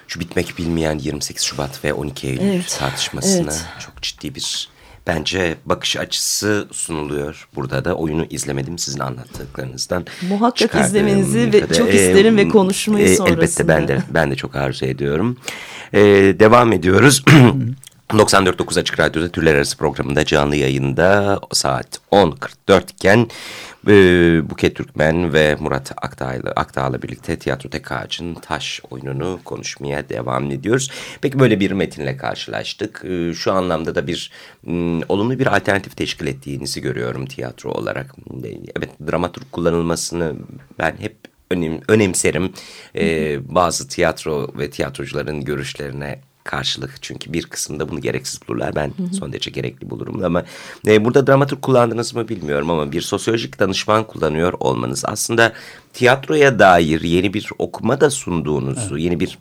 Şu 0.07 0.19
bitmek 0.19 0.57
bilmeyen 0.57 0.97
28 0.97 1.43
Şubat 1.43 1.83
ve 1.83 1.93
12 1.93 2.27
Eylül 2.27 2.41
evet, 2.41 2.77
tartışmasına 2.79 3.51
evet. 3.51 3.65
çok 3.79 4.01
ciddi 4.01 4.35
bir 4.35 4.69
bence 5.07 5.55
bakış 5.65 5.97
açısı 5.97 6.67
sunuluyor. 6.71 7.47
Burada 7.55 7.85
da 7.85 7.95
oyunu 7.95 8.25
izlemedim 8.29 8.77
sizin 8.77 8.99
anlattıklarınızdan. 8.99 10.05
Muhakkak 10.29 10.75
izlemenizi 10.75 11.53
ve 11.53 11.73
çok 11.73 11.93
isterim 11.93 12.39
e, 12.39 12.45
ve 12.45 12.49
konuşmayı 12.49 13.05
e, 13.05 13.15
sonrasında. 13.15 13.41
Elbette 13.41 13.67
ben 13.67 13.87
de 13.87 14.03
ben 14.09 14.31
de 14.31 14.35
çok 14.35 14.55
arzu 14.55 14.85
ediyorum. 14.85 15.37
E, 15.93 15.99
devam 16.39 16.73
ediyoruz. 16.73 17.23
94.9 18.09 18.79
Açık 18.79 18.99
Radyo'da 18.99 19.29
Türler 19.29 19.55
Arası 19.55 19.77
programında 19.77 20.25
canlı 20.25 20.55
yayında 20.55 21.39
saat 21.51 21.99
10.44 22.11 22.91
iken 22.91 23.27
e, 23.87 23.93
Buket 24.49 24.75
Türkmen 24.75 25.33
ve 25.33 25.55
Murat 25.59 25.91
Akdağ'la 25.97 26.51
Akdağ'la 26.55 27.01
birlikte 27.01 27.39
Tiyatro 27.39 27.69
Tek 27.69 27.85
Taş 28.41 28.81
oyununu 28.89 29.39
konuşmaya 29.45 30.09
devam 30.09 30.51
ediyoruz. 30.51 30.91
Peki 31.21 31.39
böyle 31.39 31.59
bir 31.59 31.71
metinle 31.71 32.17
karşılaştık. 32.17 33.05
E, 33.05 33.33
şu 33.33 33.53
anlamda 33.53 33.95
da 33.95 34.07
bir 34.07 34.31
olumlu 35.09 35.39
bir 35.39 35.55
alternatif 35.55 35.97
teşkil 35.97 36.27
ettiğinizi 36.27 36.81
görüyorum 36.81 37.25
tiyatro 37.25 37.71
olarak. 37.71 38.15
Evet 38.75 38.89
dramaturg 39.11 39.45
kullanılmasını 39.51 40.35
ben 40.79 40.95
hep 40.99 41.15
önem, 41.51 41.79
önemserim. 41.87 42.53
Ee, 42.95 43.55
bazı 43.55 43.87
tiyatro 43.87 44.51
ve 44.57 44.69
tiyatrocuların 44.69 45.45
görüşlerine 45.45 46.19
karşılık. 46.47 46.91
Çünkü 47.01 47.33
bir 47.33 47.45
kısımda 47.45 47.89
bunu 47.89 48.01
gereksiz 48.01 48.39
bulurlar. 48.47 48.75
Ben 48.75 48.87
hı 48.87 49.03
hı. 49.03 49.13
son 49.13 49.33
derece 49.33 49.51
gerekli 49.51 49.89
bulurum. 49.89 50.23
Ama 50.23 50.43
e, 50.87 51.05
burada 51.05 51.27
dramaturg 51.27 51.61
kullandınız 51.61 52.15
mı 52.15 52.27
bilmiyorum 52.29 52.69
ama 52.69 52.91
bir 52.91 53.01
sosyolojik 53.01 53.59
danışman 53.59 54.03
kullanıyor 54.03 54.53
olmanız 54.59 55.03
aslında 55.05 55.53
tiyatroya 55.97 56.59
dair 56.59 57.01
yeni 57.01 57.33
bir 57.33 57.49
okuma 57.57 58.01
da 58.01 58.09
sunduğunuzu, 58.09 58.93
evet. 58.93 59.03
yeni 59.03 59.19
bir 59.19 59.39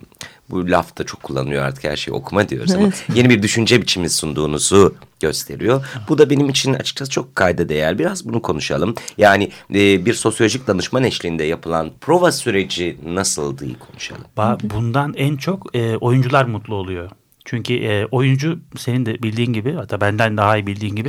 bu 0.50 0.70
laf 0.70 0.98
da 0.98 1.04
çok 1.04 1.22
kullanılıyor 1.22 1.64
artık 1.64 1.84
her 1.84 1.96
şeyi 1.96 2.14
okuma 2.14 2.48
diyoruz 2.48 2.75
ama 2.75 2.82
evet. 2.82 3.04
yeni 3.14 3.30
bir 3.30 3.42
düşünce 3.42 3.82
biçimi 3.82 4.10
sunduğunuzu 4.10 4.94
gösteriyor. 5.20 5.86
Bu 6.08 6.18
da 6.18 6.30
benim 6.30 6.48
için 6.48 6.75
açıkçası 6.75 7.10
çok 7.10 7.36
kayda 7.36 7.68
değer. 7.68 7.98
Biraz 7.98 8.28
bunu 8.28 8.42
konuşalım. 8.42 8.94
Yani 9.18 9.50
e, 9.75 10.06
bir 10.06 10.14
sosyolojik 10.14 10.66
danışman 10.66 11.04
eşliğinde 11.04 11.44
yapılan 11.44 11.90
prova 12.00 12.32
süreci 12.32 12.98
nasıldı 13.06 13.64
konuşalım. 13.78 14.25
Bundan 14.62 15.14
en 15.16 15.36
çok 15.36 15.76
e, 15.76 15.96
oyuncular 15.96 16.44
mutlu 16.44 16.75
oluyor. 16.75 17.10
Çünkü 17.46 17.74
e, 17.74 18.06
oyuncu 18.06 18.58
senin 18.76 19.06
de 19.06 19.22
bildiğin 19.22 19.52
gibi 19.52 19.72
hatta 19.72 20.00
benden 20.00 20.36
daha 20.36 20.56
iyi 20.56 20.66
bildiğin 20.66 20.96
gibi 20.96 21.08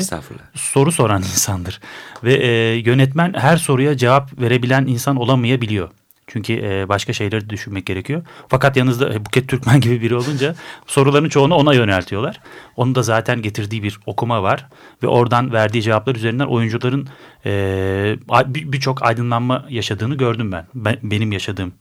soru 0.53 0.91
soran 0.91 1.22
insandır. 1.34 1.79
Ve 2.24 2.34
e, 2.34 2.75
yönetmen 2.75 3.34
her 3.34 3.58
soruya 3.58 3.98
cevap 3.98 4.41
verebilen 4.41 4.86
insan 4.86 5.15
olamayabiliyor. 5.15 5.89
Çünkü 6.27 6.53
e, 6.53 6.89
başka 6.89 7.13
şeyleri 7.13 7.50
düşünmek 7.50 7.86
gerekiyor. 7.86 8.24
Fakat 8.48 8.77
yanınızda 8.77 9.13
e, 9.13 9.25
Buket 9.25 9.50
Türkmen 9.50 9.82
gibi 9.82 10.01
biri 10.01 10.15
olunca 10.15 10.56
soruların 10.88 11.29
çoğunu 11.29 11.56
ona 11.56 11.74
yöneltiyorlar. 11.74 12.39
Onun 12.75 12.96
da 12.96 13.03
zaten 13.03 13.41
getirdiği 13.41 13.84
bir 13.84 14.00
okuma 14.06 14.44
var. 14.44 14.65
Ve 15.03 15.08
oradan 15.08 15.53
verdiği 15.53 15.82
cevaplar 15.82 16.15
üzerinden 16.15 16.46
oyuncuların 16.46 17.08
e, 17.46 18.15
birçok 18.48 19.03
aydınlanma 19.06 19.65
yaşadığını 19.70 20.15
gördüm 20.15 20.51
ben. 20.51 20.65
ben. 20.75 20.98
Benim 21.03 21.32
yaşadığım 21.32 21.74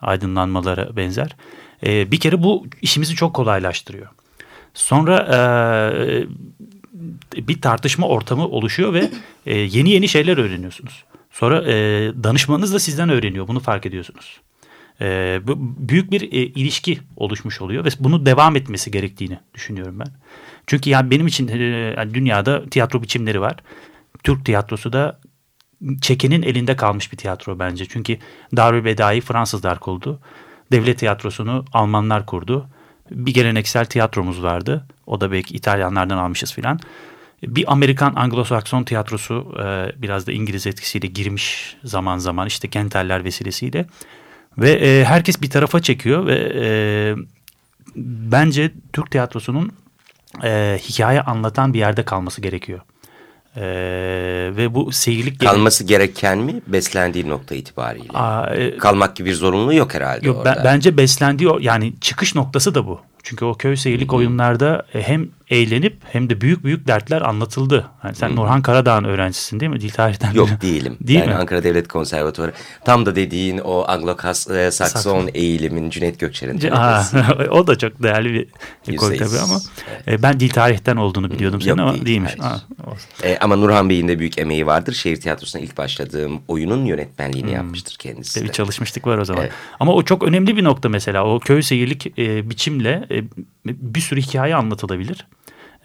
aydınlanmalara 0.00 0.96
benzer. 0.96 1.36
Bir 1.84 2.20
kere 2.20 2.42
bu 2.42 2.66
işimizi 2.82 3.14
çok 3.14 3.34
kolaylaştırıyor. 3.34 4.08
Sonra 4.74 5.16
e, 7.36 7.46
bir 7.48 7.60
tartışma 7.60 8.08
ortamı 8.08 8.48
oluşuyor 8.48 8.94
ve 8.94 9.10
e, 9.46 9.58
yeni 9.58 9.90
yeni 9.90 10.08
şeyler 10.08 10.38
öğreniyorsunuz. 10.38 11.04
Sonra 11.30 11.62
e, 11.62 11.74
danışmanınız 12.24 12.74
da 12.74 12.78
sizden 12.78 13.08
öğreniyor. 13.08 13.48
Bunu 13.48 13.60
fark 13.60 13.86
ediyorsunuz. 13.86 14.40
E, 15.00 15.40
büyük 15.78 16.10
bir 16.10 16.22
e, 16.22 16.26
ilişki 16.36 16.98
oluşmuş 17.16 17.60
oluyor 17.60 17.84
ve 17.84 17.88
bunu 18.00 18.26
devam 18.26 18.56
etmesi 18.56 18.90
gerektiğini 18.90 19.38
düşünüyorum 19.54 19.98
ben. 19.98 20.06
Çünkü 20.66 20.90
yani 20.90 21.10
benim 21.10 21.26
için 21.26 21.48
e, 21.48 22.08
dünyada 22.14 22.66
tiyatro 22.70 23.02
biçimleri 23.02 23.40
var. 23.40 23.56
Türk 24.24 24.44
tiyatrosu 24.44 24.92
da 24.92 25.20
çekenin 26.00 26.42
elinde 26.42 26.76
kalmış 26.76 27.12
bir 27.12 27.16
tiyatro 27.16 27.58
bence. 27.58 27.86
Çünkü 27.86 28.18
Darülbedai 28.56 29.20
Fransızlar 29.20 29.80
kurdu. 29.80 30.20
Devlet 30.72 30.98
tiyatrosunu 30.98 31.64
Almanlar 31.72 32.26
kurdu. 32.26 32.68
Bir 33.10 33.34
geleneksel 33.34 33.86
tiyatromuz 33.86 34.42
vardı. 34.42 34.86
O 35.06 35.20
da 35.20 35.32
belki 35.32 35.54
İtalyanlardan 35.54 36.18
almışız 36.18 36.52
filan. 36.52 36.80
Bir 37.42 37.72
Amerikan 37.72 38.14
Anglo-Sakson 38.14 38.84
tiyatrosu 38.84 39.54
e, 39.58 40.02
biraz 40.02 40.26
da 40.26 40.32
İngiliz 40.32 40.66
etkisiyle 40.66 41.06
girmiş 41.06 41.76
zaman 41.84 42.18
zaman 42.18 42.46
işte 42.46 42.68
Kenteller 42.68 43.24
vesilesiyle. 43.24 43.86
Ve 44.58 44.70
e, 44.70 45.04
herkes 45.04 45.42
bir 45.42 45.50
tarafa 45.50 45.82
çekiyor 45.82 46.26
ve 46.26 46.52
e, 46.54 46.66
bence 47.96 48.72
Türk 48.92 49.10
tiyatrosunun 49.10 49.72
hikaye 50.78 51.20
anlatan 51.20 51.74
bir 51.74 51.78
yerde 51.78 52.04
kalması 52.04 52.40
gerekiyor. 52.40 52.80
Ee, 53.56 53.62
ve 54.56 54.74
bu 54.74 54.92
seyirlik... 54.92 55.40
Kalması 55.40 55.84
gereken 55.84 56.38
mi 56.38 56.60
beslendiği 56.66 57.28
nokta 57.28 57.54
itibariyle? 57.54 58.08
Aa, 58.14 58.54
e, 58.54 58.76
Kalmak 58.78 59.16
gibi 59.16 59.28
bir 59.28 59.34
zorunluluğu 59.34 59.74
yok 59.74 59.94
herhalde 59.94 60.26
yok, 60.26 60.36
orada. 60.36 60.62
bence 60.64 60.96
beslendiği 60.96 61.50
yani 61.60 61.92
çıkış 62.00 62.34
noktası 62.34 62.74
da 62.74 62.86
bu. 62.86 63.00
Çünkü 63.24 63.44
o 63.44 63.54
köy 63.54 63.76
seyirlik 63.76 64.08
Hı 64.08 64.12
-hı. 64.12 64.16
oyunlarda 64.16 64.86
e, 64.94 65.02
hem 65.02 65.28
eğlenip 65.50 65.96
hem 66.04 66.30
de 66.30 66.40
büyük 66.40 66.64
büyük 66.64 66.86
dertler 66.86 67.22
anlatıldı. 67.22 67.90
Yani 68.04 68.14
sen 68.14 68.28
Hı 68.28 68.32
-hı. 68.32 68.36
Nurhan 68.36 68.62
Karadağ'ın 68.62 69.04
öğrencisin 69.04 69.60
değil 69.60 69.70
mi? 69.70 69.80
Dil 69.80 69.90
tarihten. 69.90 70.32
Yok 70.32 70.48
değilim. 70.62 70.96
Değil 71.00 71.20
ben 71.20 71.28
mi? 71.28 71.34
Ankara 71.34 71.62
Devlet 71.64 71.88
Konservatuarı. 71.88 72.52
Tam 72.84 73.06
da 73.06 73.16
dediğin 73.16 73.58
o 73.58 73.84
Anglo-Sakson 73.88 75.30
eğilimin 75.34 75.90
Cüneyt 75.90 76.20
Gökçer'in. 76.20 76.54
o 77.50 77.66
da 77.66 77.78
çok 77.78 78.02
değerli 78.02 78.48
bir 78.88 78.96
koy 78.96 79.16
tabii 79.16 79.38
ama 79.38 79.60
evet. 80.06 80.20
E, 80.20 80.22
ben 80.22 80.40
dil 80.40 80.48
tarihten 80.48 80.96
olduğunu 80.96 81.30
biliyordum 81.30 81.60
senin 81.60 81.78
ama 81.78 81.92
değil, 81.92 82.06
değilmiş. 82.06 82.32
Ha, 82.40 82.60
e, 83.22 83.38
ama 83.38 83.56
Nurhan 83.56 83.88
Bey'in 83.88 84.08
de 84.08 84.18
büyük 84.18 84.38
emeği 84.38 84.66
vardır. 84.66 84.92
Şehir 84.92 85.16
tiyatrosuna 85.16 85.62
ilk 85.62 85.78
başladığım 85.78 86.40
oyunun 86.48 86.84
yönetmenliğini 86.84 87.48
hmm. 87.48 87.54
yapmıştır 87.54 87.96
kendisi. 87.98 88.40
Tabii 88.40 88.52
çalışmıştık 88.52 89.06
var 89.06 89.18
o 89.18 89.24
zaman. 89.24 89.42
Evet. 89.42 89.52
Ama 89.80 89.94
o 89.94 90.02
çok 90.02 90.22
önemli 90.22 90.56
bir 90.56 90.64
nokta 90.64 90.88
mesela. 90.88 91.24
O 91.24 91.40
köy 91.40 91.62
seyirlik 91.62 92.18
e, 92.18 92.50
biçimle 92.50 93.06
e, 93.16 93.24
bir 93.66 94.00
sürü 94.00 94.20
hikaye 94.20 94.54
anlatılabilir. 94.54 95.26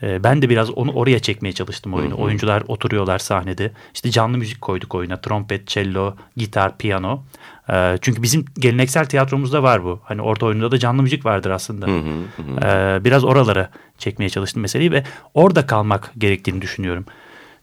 E, 0.04 0.24
ben 0.24 0.42
de 0.42 0.50
biraz 0.50 0.70
onu 0.70 0.92
oraya 0.92 1.20
çekmeye 1.20 1.52
çalıştım 1.52 1.94
oyunu. 1.94 2.14
Hı 2.14 2.18
hı. 2.18 2.22
Oyuncular 2.22 2.64
oturuyorlar 2.68 3.20
sahnede. 3.20 3.72
İşte 3.94 4.12
canlı 4.12 4.38
müzik 4.38 4.62
koyduk 4.62 4.96
oyuna. 4.96 5.22
Trompet, 5.22 5.68
cello, 5.68 6.16
gitar, 6.38 6.78
piyano. 6.78 7.24
E, 7.70 7.98
çünkü 8.02 8.24
bizim 8.24 8.46
geleneksel 8.60 9.06
tiyatromuzda 9.06 9.64
var 9.64 9.84
bu. 9.84 10.00
Hani 10.04 10.22
orta 10.22 10.46
oyunda 10.46 10.72
da 10.72 10.78
canlı 10.78 11.04
müzik 11.04 11.26
vardır 11.26 11.50
aslında. 11.50 11.88
Hı 11.88 12.00
hı 12.00 12.42
hı. 12.42 12.68
E, 12.68 13.04
biraz 13.06 13.24
oralara 13.24 13.70
çekmeye 13.98 14.30
çalıştım 14.30 14.62
meseleyi 14.62 14.92
ve 14.92 15.04
orada 15.34 15.66
kalmak 15.66 16.12
gerektiğini 16.18 16.62
düşünüyorum. 16.62 17.06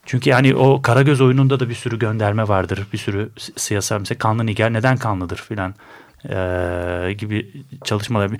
Çünkü 0.06 0.30
yani 0.30 0.54
o 0.54 0.82
Karagöz 0.82 1.20
oyununda 1.20 1.60
da 1.60 1.68
bir 1.68 1.74
sürü 1.74 1.98
gönderme 1.98 2.48
vardır. 2.48 2.86
Bir 2.92 2.98
sürü 2.98 3.30
siyasal 3.56 3.98
mesela 3.98 4.18
kanlı 4.18 4.46
niger 4.46 4.72
neden 4.72 4.96
kanlıdır 4.96 5.36
filan 5.36 5.74
e, 6.30 7.12
gibi 7.12 7.50
çalışmalar. 7.84 8.30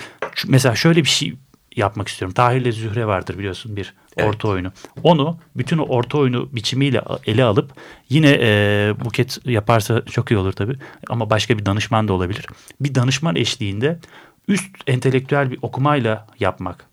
Mesela 0.47 0.75
şöyle 0.75 1.05
bir 1.05 1.09
şey 1.09 1.35
yapmak 1.77 2.09
istiyorum. 2.09 2.35
Tahir 2.35 2.61
ile 2.61 2.73
Zühre 2.73 3.07
vardır 3.07 3.39
biliyorsun 3.39 3.77
bir 3.77 3.95
evet. 4.17 4.29
orta 4.29 4.49
oyunu. 4.49 4.73
Onu 5.03 5.39
bütün 5.57 5.79
o 5.79 5.83
orta 5.83 6.19
oyunu 6.19 6.49
biçimiyle 6.53 7.03
ele 7.27 7.45
alıp 7.45 7.71
yine 8.09 8.39
e, 8.41 8.95
Buket 9.05 9.39
yaparsa 9.45 10.05
çok 10.05 10.31
iyi 10.31 10.39
olur 10.39 10.53
tabii. 10.53 10.77
Ama 11.09 11.31
başka 11.31 11.59
bir 11.59 11.67
danışman 11.67 12.09
da 12.09 12.13
olabilir. 12.13 12.47
Bir 12.81 12.95
danışman 12.95 13.37
eşliğinde 13.37 13.99
üst 14.49 14.77
entelektüel 14.87 15.51
bir 15.51 15.59
okumayla 15.63 16.27
yapmak. 16.41 16.85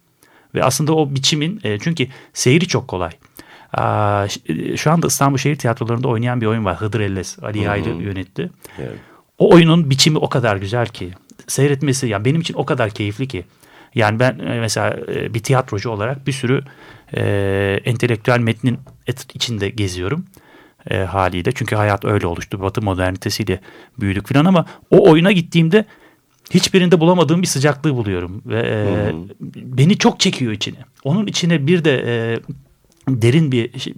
Ve 0.55 0.63
aslında 0.63 0.95
o 0.95 1.15
biçimin 1.15 1.59
e, 1.63 1.79
çünkü 1.79 2.07
seyri 2.33 2.67
çok 2.67 2.87
kolay. 2.87 3.11
Aa, 3.73 4.27
şu 4.75 4.91
anda 4.91 5.07
İstanbul 5.07 5.37
Şehir 5.37 5.55
Tiyatroları'nda 5.55 6.07
oynayan 6.07 6.41
bir 6.41 6.45
oyun 6.45 6.65
var. 6.65 6.77
Hıdır 6.77 6.99
Elles. 6.99 7.39
Ali 7.43 7.59
Yaylı 7.59 7.89
yönetti. 7.89 8.49
Evet. 8.79 8.99
O 9.37 9.53
oyunun 9.53 9.89
biçimi 9.89 10.17
o 10.17 10.29
kadar 10.29 10.57
güzel 10.57 10.87
ki. 10.87 11.11
Seyretmesi 11.47 12.07
yani 12.07 12.25
benim 12.25 12.41
için 12.41 12.53
o 12.53 12.65
kadar 12.65 12.89
keyifli 12.89 13.27
ki. 13.27 13.45
Yani 13.95 14.19
ben 14.19 14.39
e, 14.39 14.59
mesela 14.59 14.97
e, 15.07 15.33
bir 15.33 15.39
tiyatrocu 15.39 15.89
olarak 15.89 16.27
bir 16.27 16.31
sürü 16.31 16.61
e, 17.17 17.81
entelektüel 17.85 18.39
metnin 18.39 18.79
içinde 19.33 19.69
geziyorum 19.69 20.25
e, 20.89 20.97
haliyle. 20.97 21.51
Çünkü 21.51 21.75
hayat 21.75 22.05
öyle 22.05 22.27
oluştu. 22.27 22.61
Batı 22.61 22.81
modernitesiyle 22.81 23.59
büyüdük 23.99 24.27
falan 24.27 24.45
ama 24.45 24.65
o 24.91 25.11
oyuna 25.11 25.31
gittiğimde 25.31 25.85
hiçbirinde 26.49 26.99
bulamadığım 26.99 27.41
bir 27.41 27.47
sıcaklığı 27.47 27.95
buluyorum. 27.95 28.41
Ve 28.45 28.59
e, 28.59 29.11
hmm. 29.11 29.27
beni 29.77 29.97
çok 29.97 30.19
çekiyor 30.19 30.51
içine. 30.51 30.79
Onun 31.03 31.27
içine 31.27 31.67
bir 31.67 31.83
de 31.83 32.03
e, 32.07 32.39
derin 33.09 33.51
bir 33.51 33.79
şey, 33.79 33.93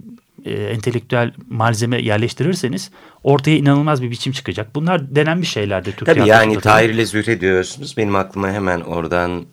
e, 0.45 0.53
entelektüel 0.53 1.33
malzeme 1.49 2.01
yerleştirirseniz 2.01 2.91
ortaya 3.23 3.57
inanılmaz 3.57 4.01
bir 4.01 4.11
biçim 4.11 4.33
çıkacak. 4.33 4.75
Bunlar 4.75 5.15
denenmiş 5.15 5.49
şeylerdir 5.49 5.91
Türk 5.91 6.05
Tabii 6.05 6.27
yani 6.27 6.59
Tahir 6.59 6.89
ile 6.89 7.05
Zühre 7.05 7.41
diyorsunuz. 7.41 7.97
Benim 7.97 8.15
aklıma 8.15 8.51
hemen 8.51 8.81
oradan 8.81 9.45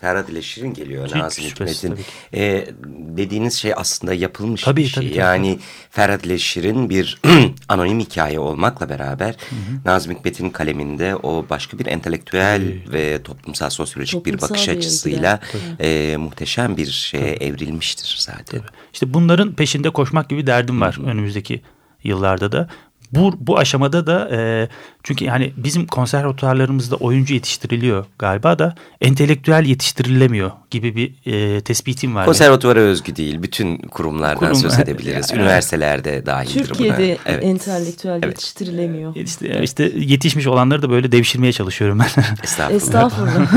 Ferhat 0.00 0.28
ile 0.28 0.42
Şirin 0.42 0.74
geliyor 0.74 1.06
Hiç 1.06 1.14
Nazım 1.14 1.44
Hikmet'in. 1.44 1.98
Ee, 2.34 2.68
dediğiniz 3.16 3.54
şey 3.54 3.72
aslında 3.76 4.14
yapılmış 4.14 4.62
tabii, 4.62 4.80
bir 4.80 4.86
şey. 4.86 4.94
Tabii, 4.94 5.08
tabii, 5.08 5.18
yani 5.18 5.52
tabii. 5.54 5.62
Ferhat 5.90 6.26
ile 6.26 6.38
Şirin 6.38 6.90
bir 6.90 7.20
anonim 7.68 8.00
hikaye 8.00 8.38
olmakla 8.38 8.88
beraber 8.88 9.28
hı 9.28 9.56
hı. 9.56 9.80
Nazım 9.84 10.14
Hikmet'in 10.14 10.50
kaleminde 10.50 11.16
o 11.16 11.46
başka 11.50 11.78
bir 11.78 11.86
entelektüel 11.86 12.60
tabii. 12.60 12.92
ve 12.92 13.22
toplumsal 13.22 13.70
sosyolojik 13.70 14.12
toplumsal 14.12 14.48
bir 14.48 14.50
bakış 14.50 14.68
açısıyla 14.68 15.40
e, 15.80 16.16
muhteşem 16.16 16.76
bir 16.76 16.90
şeye 16.90 17.34
tabii. 17.34 17.44
evrilmiştir 17.44 18.16
zaten. 18.18 18.44
Tabii. 18.60 18.70
İşte 18.92 19.14
bunların 19.14 19.52
peşinde 19.52 19.90
koşmak 19.90 20.28
gibi 20.28 20.46
derdim 20.46 20.80
var 20.80 20.96
hı 20.96 21.02
hı. 21.02 21.06
önümüzdeki 21.06 21.62
yıllarda 22.04 22.52
da 22.52 22.68
bu, 23.12 23.32
bu 23.40 23.58
aşamada 23.58 24.06
da 24.06 24.28
e, 24.36 24.68
çünkü 25.02 25.24
yani 25.24 25.52
bizim 25.56 25.86
konservatuarlarımızda 25.86 26.96
oyuncu 26.96 27.34
yetiştiriliyor 27.34 28.04
galiba 28.18 28.58
da 28.58 28.74
entelektüel 29.00 29.64
yetiştirilemiyor 29.64 30.50
gibi 30.70 30.96
bir 30.96 31.14
e, 31.26 31.60
tespitim 31.60 32.14
var. 32.14 32.24
Konservatuvara 32.24 32.78
özgü 32.78 33.16
değil. 33.16 33.42
Bütün 33.42 33.78
kurumlardan 33.78 34.38
Kurum, 34.38 34.54
söz 34.54 34.78
edebiliriz. 34.78 35.30
Yani, 35.30 35.40
Üniversitelerde 35.40 36.26
dahildir 36.26 36.64
Türkiye'de 36.64 36.96
buna. 36.96 37.32
Evet. 37.34 37.44
entelektüel 37.44 38.12
evet. 38.12 38.26
yetiştirilemiyor. 38.26 39.16
İşte, 39.16 39.62
işte 39.62 39.92
yetişmiş 39.96 40.46
olanları 40.46 40.82
da 40.82 40.90
böyle 40.90 41.12
devşirmeye 41.12 41.52
çalışıyorum 41.52 41.98
ben. 41.98 42.22
Estağfurullah. 42.42 42.76
Estağfurullah. 42.76 43.52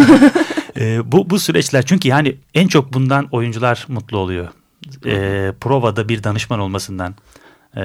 e, 0.77 1.11
bu, 1.11 1.29
bu 1.29 1.39
süreçler 1.39 1.85
çünkü 1.85 2.07
yani 2.07 2.35
en 2.53 2.67
çok 2.67 2.93
bundan 2.93 3.27
oyuncular 3.31 3.85
mutlu 3.87 4.17
oluyor. 4.17 4.47
E, 5.05 5.51
provada 5.61 6.09
bir 6.09 6.23
danışman 6.23 6.59
olmasından. 6.59 7.15
Ee, 7.77 7.83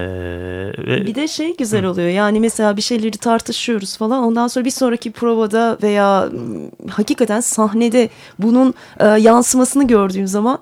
ve... 0.79 1.07
Bir 1.07 1.15
de 1.15 1.29
şey 1.29 1.57
güzel 1.57 1.85
oluyor 1.85 2.09
yani 2.09 2.41
mesela 2.41 2.77
bir 2.77 2.83
şeyleri 2.83 3.19
tartışıyoruz 3.19 3.97
falan 3.97 4.23
ondan 4.25 4.49
sonra 4.49 4.65
bir 4.65 4.71
sonraki 4.71 5.13
provada 5.13 5.79
veya 5.83 6.29
hakikaten 6.91 7.41
sahnede 7.41 8.09
bunun 8.39 8.75
e, 9.01 9.07
yansımasını 9.07 9.87
gördüğüm 9.87 10.27
zaman 10.27 10.59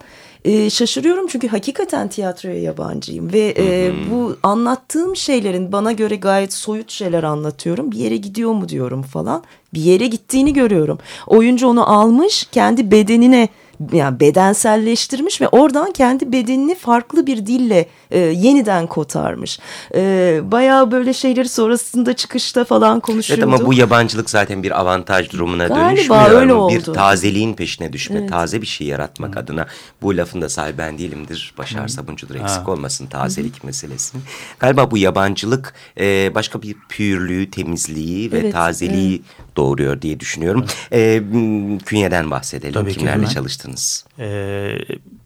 e, 0.46 0.70
şaşırıyorum 0.70 1.26
çünkü 1.26 1.48
hakikaten 1.48 2.08
tiyatroya 2.08 2.60
yabancıyım 2.60 3.32
ve 3.32 3.54
e, 3.58 3.92
bu 4.10 4.36
anlattığım 4.42 5.16
şeylerin 5.16 5.72
bana 5.72 5.92
göre 5.92 6.16
gayet 6.16 6.52
soyut 6.52 6.90
şeyler 6.90 7.22
anlatıyorum. 7.22 7.92
Bir 7.92 7.98
yere 7.98 8.16
gidiyor 8.16 8.52
mu 8.52 8.68
diyorum 8.68 9.02
falan. 9.02 9.42
Bir 9.74 9.80
yere 9.80 10.06
gittiğini 10.06 10.52
görüyorum. 10.52 10.98
Oyuncu 11.26 11.68
onu 11.68 11.90
almış 11.90 12.44
kendi 12.52 12.90
bedenine 12.90 13.48
yani 13.92 14.20
bedenselleştirmiş 14.20 15.40
ve 15.40 15.48
oradan 15.48 15.92
kendi 15.92 16.32
bedenini 16.32 16.74
farklı 16.74 17.26
bir 17.26 17.46
dille 17.46 17.86
e, 18.10 18.18
yeniden 18.18 18.86
kotarmış. 18.86 19.58
E, 19.94 20.40
bayağı 20.44 20.90
böyle 20.90 21.12
şeyleri 21.12 21.48
sonrasında 21.48 22.12
çıkışta 22.12 22.64
falan 22.64 23.00
konuşuyorduk. 23.00 23.48
Evet 23.48 23.60
ama 23.60 23.68
bu 23.68 23.74
yabancılık 23.74 24.30
zaten 24.30 24.62
bir 24.62 24.80
avantaj 24.80 25.30
durumuna 25.32 25.66
Galiba 25.66 25.90
dönüşmüyor. 25.90 26.30
öyle 26.30 26.52
oldu. 26.52 26.74
Bir 26.74 26.82
tazeliğin 26.82 27.54
peşine 27.54 27.92
düşme, 27.92 28.18
evet. 28.18 28.30
taze 28.30 28.62
bir 28.62 28.66
şey 28.66 28.86
yaratmak 28.86 29.36
Hı. 29.36 29.40
adına. 29.40 29.66
Bu 30.02 30.16
lafın 30.16 30.42
da 30.42 30.48
sahibi 30.48 30.78
ben 30.78 30.98
değilimdir. 30.98 31.54
Başar. 31.58 31.88
Sabuncudur 31.88 32.34
eksik 32.34 32.66
ha. 32.66 32.70
olmasın 32.70 33.06
tazelik 33.06 33.62
Hı. 33.62 33.66
meselesi. 33.66 34.18
Galiba 34.58 34.90
bu 34.90 34.98
yabancılık 34.98 35.74
e, 36.00 36.34
başka 36.34 36.62
bir 36.62 36.76
pürlüğü, 36.88 37.50
temizliği 37.50 38.32
ve 38.32 38.38
evet, 38.38 38.52
tazeliği 38.52 39.14
evet. 39.14 39.56
doğuruyor 39.56 40.02
diye 40.02 40.20
düşünüyorum. 40.20 40.64
Evet. 40.90 41.22
E, 41.22 41.78
künyeden 41.86 42.30
bahsedelim. 42.30 42.74
Tabii 42.74 42.92
Kimlerle 42.94 43.26
çalıştınız? 43.66 44.04
E, 44.18 44.78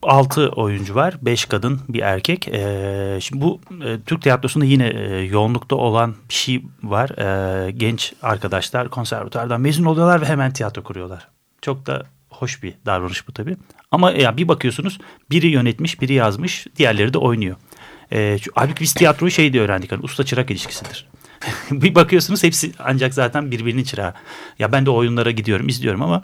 altı 0.02 0.48
oyuncu 0.48 0.94
var. 0.94 1.14
Beş 1.22 1.44
kadın, 1.44 1.80
bir 1.88 2.00
erkek. 2.00 2.48
E, 2.48 3.18
şimdi 3.20 3.42
bu 3.42 3.60
e, 3.84 4.00
Türk 4.06 4.22
tiyatrosunda 4.22 4.64
yine 4.64 4.88
e, 4.88 5.20
yoğunlukta 5.20 5.76
olan 5.76 6.14
bir 6.28 6.34
şey 6.34 6.62
var. 6.82 7.10
E, 7.10 7.70
genç 7.70 8.12
arkadaşlar 8.22 8.88
konservatuardan 8.88 9.60
mezun 9.60 9.84
oluyorlar 9.84 10.20
ve 10.20 10.26
hemen 10.26 10.52
tiyatro 10.52 10.82
kuruyorlar. 10.82 11.28
Çok 11.62 11.86
da 11.86 12.06
hoş 12.28 12.62
bir 12.62 12.74
davranış 12.86 13.28
bu 13.28 13.32
tabii. 13.32 13.56
Ama 13.90 14.10
ya 14.10 14.36
bir 14.36 14.48
bakıyorsunuz 14.48 14.98
biri 15.30 15.46
yönetmiş, 15.46 16.00
biri 16.00 16.12
yazmış, 16.12 16.66
diğerleri 16.76 17.12
de 17.12 17.18
oynuyor. 17.18 17.56
E, 18.12 18.38
halbuki 18.54 18.80
biz 18.80 18.94
tiyatroyu 18.94 19.30
şey 19.30 19.52
diye 19.52 19.62
öğrendik. 19.62 19.92
Hani 19.92 20.02
usta 20.02 20.24
çırak 20.24 20.50
ilişkisidir. 20.50 21.08
bir 21.70 21.94
bakıyorsunuz 21.94 22.42
hepsi 22.44 22.72
ancak 22.78 23.14
zaten 23.14 23.50
birbirinin 23.50 23.84
çırağı. 23.84 24.14
Ya 24.58 24.72
ben 24.72 24.86
de 24.86 24.90
oyunlara 24.90 25.30
gidiyorum, 25.30 25.68
izliyorum 25.68 26.02
ama 26.02 26.22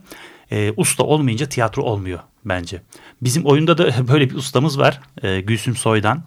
e, 0.51 0.73
usta 0.77 1.05
olmayınca 1.05 1.47
tiyatro 1.47 1.83
olmuyor 1.83 2.19
bence. 2.45 2.83
Bizim 3.23 3.45
oyunda 3.45 3.79
da 3.79 4.09
böyle 4.09 4.31
bir 4.31 4.35
ustamız 4.35 4.79
var. 4.79 5.01
E, 5.23 5.41
Gülsüm 5.41 5.77
Soydan. 5.77 6.23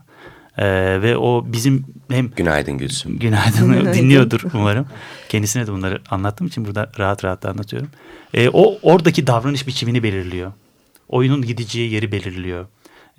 Ee, 0.58 1.02
ve 1.02 1.18
o 1.18 1.46
bizim 1.48 1.86
hem... 2.10 2.30
Günaydın 2.30 2.78
Gülsüm. 2.78 3.20
Günaydın 3.20 3.94
dinliyordur 3.94 4.42
umarım. 4.54 4.86
Kendisine 5.30 5.68
de 5.68 5.72
bunları 5.72 6.02
anlattığım 6.10 6.48
için 6.48 6.66
burada 6.66 6.92
rahat 7.00 7.24
rahat 7.26 7.46
anlatıyorum. 7.46 7.90
Ee, 8.34 8.50
o 8.50 8.78
oradaki 8.82 9.28
davranış 9.28 9.68
biçimini 9.68 10.04
belirliyor. 10.04 10.52
Oyunun 11.10 11.42
gideceği 11.42 11.92
yeri 11.92 12.12
belirliyor. 12.12 12.66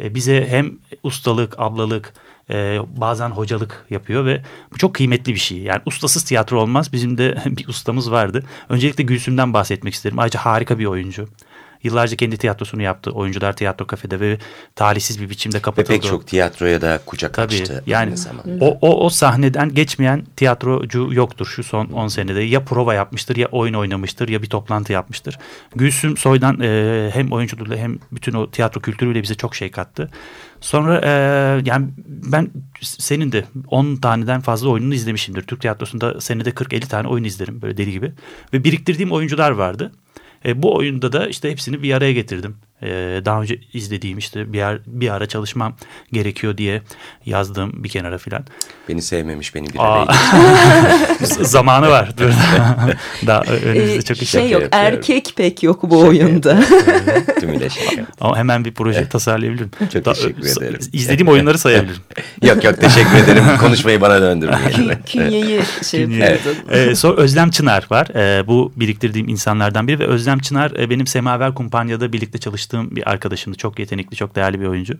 Ee, 0.01 0.15
bize 0.15 0.47
hem 0.49 0.79
ustalık, 1.03 1.55
ablalık, 1.59 2.15
e, 2.51 2.79
bazen 2.97 3.31
hocalık 3.31 3.87
yapıyor 3.91 4.27
ve 4.27 4.43
bu 4.73 4.79
çok 4.79 4.95
kıymetli 4.95 5.35
bir 5.35 5.39
şey. 5.39 5.59
Yani 5.59 5.83
ustasız 5.87 6.25
tiyatro 6.25 6.61
olmaz. 6.61 6.93
Bizim 6.93 7.19
de 7.19 7.43
bir 7.47 7.69
ustamız 7.69 8.11
vardı. 8.11 8.45
Öncelikle 8.69 9.05
Gülsüm'den 9.05 9.53
bahsetmek 9.53 9.95
isterim. 9.95 10.19
Ayrıca 10.19 10.41
harika 10.41 10.79
bir 10.79 10.87
oyuncu. 10.87 11.29
Yıllarca 11.83 12.17
kendi 12.17 12.37
tiyatrosunu 12.37 12.83
yaptı. 12.83 13.11
Oyuncular 13.11 13.57
Tiyatro 13.57 13.87
Kafede 13.87 14.21
ve 14.21 14.39
talihsiz 14.77 15.21
bir 15.21 15.31
biçimde 15.31 15.61
kapatıldı. 15.61 15.93
Ve 15.93 16.01
pek 16.01 16.11
çok 16.11 16.27
tiyatroya 16.27 16.81
da 16.81 17.01
kucak 17.07 17.35
Tabii, 17.35 17.55
açtı. 17.55 17.85
Yani 17.87 18.15
o, 18.61 18.79
o, 18.81 19.05
o 19.05 19.11
sahneden 19.11 19.75
geçmeyen 19.75 20.25
tiyatrocu 20.37 21.09
yoktur 21.13 21.47
şu 21.47 21.63
son 21.63 21.87
10 21.87 22.09
senede. 22.09 22.41
Ya 22.41 22.65
prova 22.65 22.95
yapmıştır 22.95 23.37
ya 23.37 23.49
oyun 23.49 23.75
oynamıştır 23.75 24.29
ya 24.29 24.43
bir 24.43 24.49
toplantı 24.49 24.93
yapmıştır. 24.93 25.39
Gülsüm 25.75 26.17
Soy'dan 26.17 26.61
e, 26.61 27.11
hem 27.15 27.33
oyunculuğuyla 27.33 27.77
hem 27.77 27.99
bütün 28.13 28.33
o 28.33 28.51
tiyatro 28.51 28.81
kültürüyle 28.81 29.23
bize 29.23 29.35
çok 29.35 29.55
şey 29.55 29.71
kattı. 29.71 30.11
Sonra 30.61 31.01
e, 31.05 31.11
yani 31.65 31.89
ben 32.07 32.51
senin 32.83 33.33
de 33.33 33.45
10 33.67 33.97
taneden 33.97 34.41
fazla 34.41 34.69
oyununu 34.69 34.95
izlemişimdir. 34.95 35.43
Türk 35.43 35.61
tiyatrosunda 35.61 36.21
senede 36.21 36.51
40-50 36.51 36.81
tane 36.81 37.09
oyun 37.09 37.25
izlerim 37.25 37.63
böyle 37.63 37.77
deli 37.77 37.91
gibi. 37.91 38.13
Ve 38.53 38.65
biriktirdiğim 38.65 39.13
oyuncular 39.13 39.51
vardı. 39.51 39.93
E, 40.45 40.63
bu 40.63 40.77
oyunda 40.77 41.13
da 41.13 41.27
işte 41.29 41.51
hepsini 41.51 41.83
bir 41.83 41.93
araya 41.95 42.13
getirdim. 42.13 42.57
E, 42.83 42.89
daha 43.25 43.43
önce 43.43 43.59
izlediğim 43.73 44.19
işte 44.19 44.53
bir, 44.53 44.59
yer, 44.59 44.79
bir 44.87 45.09
ara 45.09 45.27
çalışmam 45.27 45.77
gerekiyor 46.13 46.57
diye 46.59 46.83
yazdığım 47.27 47.85
bir 47.85 47.89
kenara 47.89 48.19
filan. 48.19 48.45
Beni 48.89 49.03
sevmemiş 49.03 49.55
beni 49.55 49.67
bir 49.69 49.79
Zamanı 51.45 51.91
var. 51.91 52.11
daha 53.27 53.43
önümüzde 53.43 53.95
ee, 53.97 54.03
çok 54.03 54.23
iş 54.23 54.31
şey 54.31 54.43
yok. 54.43 54.63
yapıyorum. 54.63 54.95
Erkek 54.97 55.33
pek 55.37 55.63
yok 55.63 55.83
bu 55.83 56.01
oyunda. 56.01 56.61
Tümüyle 57.41 57.71
şaka. 57.71 58.07
Ama 58.21 58.37
hemen 58.37 58.65
bir 58.65 58.75
proje 58.75 59.09
tasarlayabilirim. 59.09 59.71
Çok 59.93 60.05
Da, 60.05 60.13
teşekkür 60.13 60.43
ederim. 60.43 60.79
İzlediğim 60.93 61.29
oyunları 61.29 61.59
sayabilirim. 61.59 62.03
yok 62.43 62.65
yok 62.65 62.81
teşekkür 62.81 63.17
ederim. 63.17 63.45
Konuşmayı 63.61 64.01
bana 64.01 64.21
döndürmeyin. 64.21 64.93
Künyeyi 65.07 65.61
şey 65.91 66.05
Künye. 66.05 66.19
yapıyordun. 66.19 66.63
Ee, 66.71 66.95
sonra 66.95 67.17
Özlem 67.17 67.51
Çınar 67.51 67.87
var. 67.91 68.09
Ee, 68.15 68.47
bu 68.47 68.73
biriktirdiğim 68.77 69.29
insanlardan 69.29 69.89
biri 69.89 69.99
ve 69.99 70.07
Özlem 70.07 70.39
Çınar 70.39 70.71
e, 70.71 70.91
benim 70.91 71.07
Semaver 71.07 71.55
Kumpanya'da 71.55 72.13
birlikte 72.13 72.39
çalıştığım 72.39 72.70
bir 72.73 73.11
arkadaşımdı. 73.11 73.59
Çok 73.59 73.79
yetenekli, 73.79 74.17
çok 74.17 74.37
değerli 74.37 74.61
bir 74.61 74.67
oyuncu. 74.67 74.95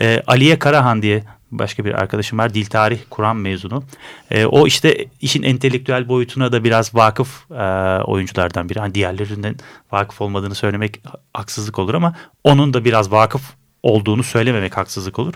Ee, 0.00 0.22
Aliye 0.26 0.58
Karahan 0.58 1.02
diye 1.02 1.24
başka 1.50 1.84
bir 1.84 1.94
arkadaşım 1.94 2.38
var. 2.38 2.54
Dil 2.54 2.66
Tarih 2.66 2.98
Kur'an 3.10 3.36
mezunu. 3.36 3.84
Ee, 4.30 4.46
o 4.46 4.66
işte 4.66 5.06
işin 5.20 5.42
entelektüel 5.42 6.08
boyutuna 6.08 6.52
da 6.52 6.64
biraz 6.64 6.94
vakıf 6.94 7.50
e, 7.50 7.64
oyunculardan 8.04 8.68
biri. 8.68 8.78
Hani 8.78 8.94
diğerlerinden 8.94 9.56
vakıf 9.92 10.20
olmadığını 10.20 10.54
söylemek 10.54 11.00
haksızlık 11.34 11.78
olur 11.78 11.94
ama 11.94 12.16
onun 12.44 12.74
da 12.74 12.84
biraz 12.84 13.10
vakıf 13.10 13.42
olduğunu 13.82 14.22
söylememek 14.22 14.76
haksızlık 14.76 15.18
olur. 15.18 15.34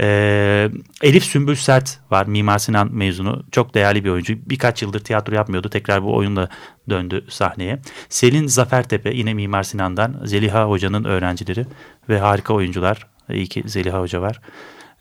Ee, 0.00 0.70
Elif 1.02 1.24
Sümbül 1.24 1.54
Sert 1.54 1.98
var 2.10 2.26
Mimar 2.26 2.58
Sinan 2.58 2.94
mezunu. 2.94 3.44
Çok 3.52 3.74
değerli 3.74 4.04
bir 4.04 4.10
oyuncu. 4.10 4.34
Birkaç 4.46 4.82
yıldır 4.82 5.00
tiyatro 5.00 5.34
yapmıyordu. 5.34 5.68
Tekrar 5.68 6.02
bu 6.02 6.16
oyunla 6.16 6.48
döndü 6.90 7.24
sahneye. 7.28 7.78
Selin 8.08 8.46
Zafertepe 8.46 9.10
yine 9.14 9.34
Mimar 9.34 9.62
Sinan'dan. 9.62 10.20
Zeliha 10.24 10.68
Hoca'nın 10.68 11.04
öğrencileri 11.04 11.66
ve 12.08 12.18
harika 12.18 12.54
oyuncular. 12.54 13.06
İyi 13.30 13.46
ki 13.46 13.62
Zeliha 13.66 14.00
Hoca 14.00 14.20
var. 14.20 14.40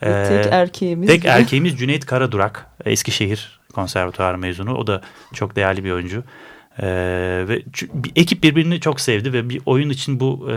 Ee, 0.01 0.25
tek 0.27 0.53
erkeğimiz 0.53 1.07
tek 1.07 1.25
erkeğimiz 1.25 1.77
Cüneyt 1.77 2.05
Karadurak 2.05 2.65
Eskişehir 2.85 3.59
konservatuarı 3.73 4.37
mezunu. 4.37 4.75
O 4.75 4.87
da 4.87 5.01
çok 5.33 5.55
değerli 5.55 5.83
bir 5.83 5.91
oyuncu 5.91 6.23
ee, 6.81 7.45
ve 7.47 7.63
bir 7.93 8.11
ekip 8.15 8.43
birbirini 8.43 8.79
çok 8.79 9.01
sevdi 9.01 9.33
ve 9.33 9.49
bir 9.49 9.61
oyun 9.65 9.89
için 9.89 10.19
bu 10.19 10.49
e, 10.51 10.55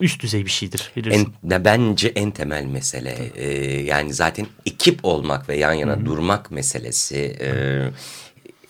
üst 0.00 0.22
düzey 0.22 0.44
bir 0.44 0.50
şeydir. 0.50 0.90
Bilirsin. 0.96 1.32
En, 1.50 1.64
bence 1.64 2.08
en 2.08 2.30
temel 2.30 2.64
mesele 2.64 3.16
e, 3.36 3.48
yani 3.82 4.14
zaten 4.14 4.46
ekip 4.66 5.00
olmak 5.02 5.48
ve 5.48 5.56
yan 5.56 5.72
yana 5.72 5.96
Hı 5.96 6.00
-hı. 6.00 6.06
durmak 6.06 6.50
meselesi. 6.50 7.16
E, 7.16 7.46
e, 7.46 7.90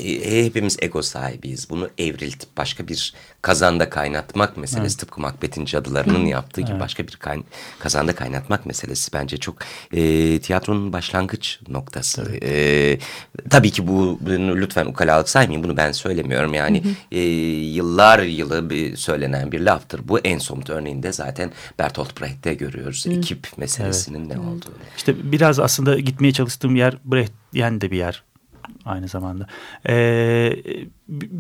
hepimiz 0.03 0.77
ego 0.83 1.03
sahibiyiz. 1.03 1.71
Bunu 1.71 1.91
evriltip 1.99 2.57
başka 2.57 2.89
bir 2.89 3.15
kazanda 3.43 3.91
kaynatmak 3.91 4.57
meselesi. 4.57 4.95
Evet. 4.95 4.99
Tıpkı 4.99 5.21
Macbeth'in 5.21 5.65
cadılarının 5.65 6.27
yaptığı 6.27 6.61
gibi 6.61 6.71
evet. 6.71 6.81
başka 6.81 7.07
bir 7.07 7.17
kay 7.17 7.43
kazanda 7.79 8.15
kaynatmak 8.15 8.67
meselesi 8.67 9.13
bence 9.13 9.37
çok 9.37 9.57
e, 9.93 10.41
tiyatronun 10.41 10.93
başlangıç 10.93 11.61
noktası. 11.69 12.29
Evet. 12.31 12.43
E, 12.43 12.99
tabii 13.51 13.71
ki 13.71 13.89
bu 13.89 14.19
bunu 14.21 14.57
lütfen 14.57 14.87
ukalalık 14.87 15.29
saymayın. 15.29 15.65
Bunu 15.65 15.77
ben 15.77 15.93
söylemiyorum. 15.93 16.55
Yani 16.55 16.85
hı 16.85 16.89
hı. 16.89 16.93
E, 17.13 17.21
yıllar 17.75 18.19
yılı 18.23 18.71
bir 18.71 18.97
söylenen 18.97 19.53
bir 19.53 19.61
laftır. 19.61 20.09
Bu 20.09 20.19
en 20.19 20.39
somut 20.39 20.71
örneğinde 20.71 21.13
zaten 21.13 21.53
Bertolt 21.79 22.21
Brecht'te 22.21 22.55
görüyoruz. 22.55 23.07
Hı. 23.07 23.13
Ekip 23.13 23.59
meselesinin 23.59 24.27
evet. 24.27 24.37
ne 24.37 24.41
olduğunu. 24.41 24.75
İşte 24.97 25.33
biraz 25.33 25.59
aslında 25.59 25.99
gitmeye 25.99 26.33
çalıştığım 26.33 26.77
yer 26.77 26.97
Brecht 27.05 27.33
yani 27.53 27.81
de 27.81 27.91
bir 27.91 27.97
yer 27.97 28.23
aynı 28.85 29.09
zamanda. 29.09 29.47
Ee, 29.89 30.53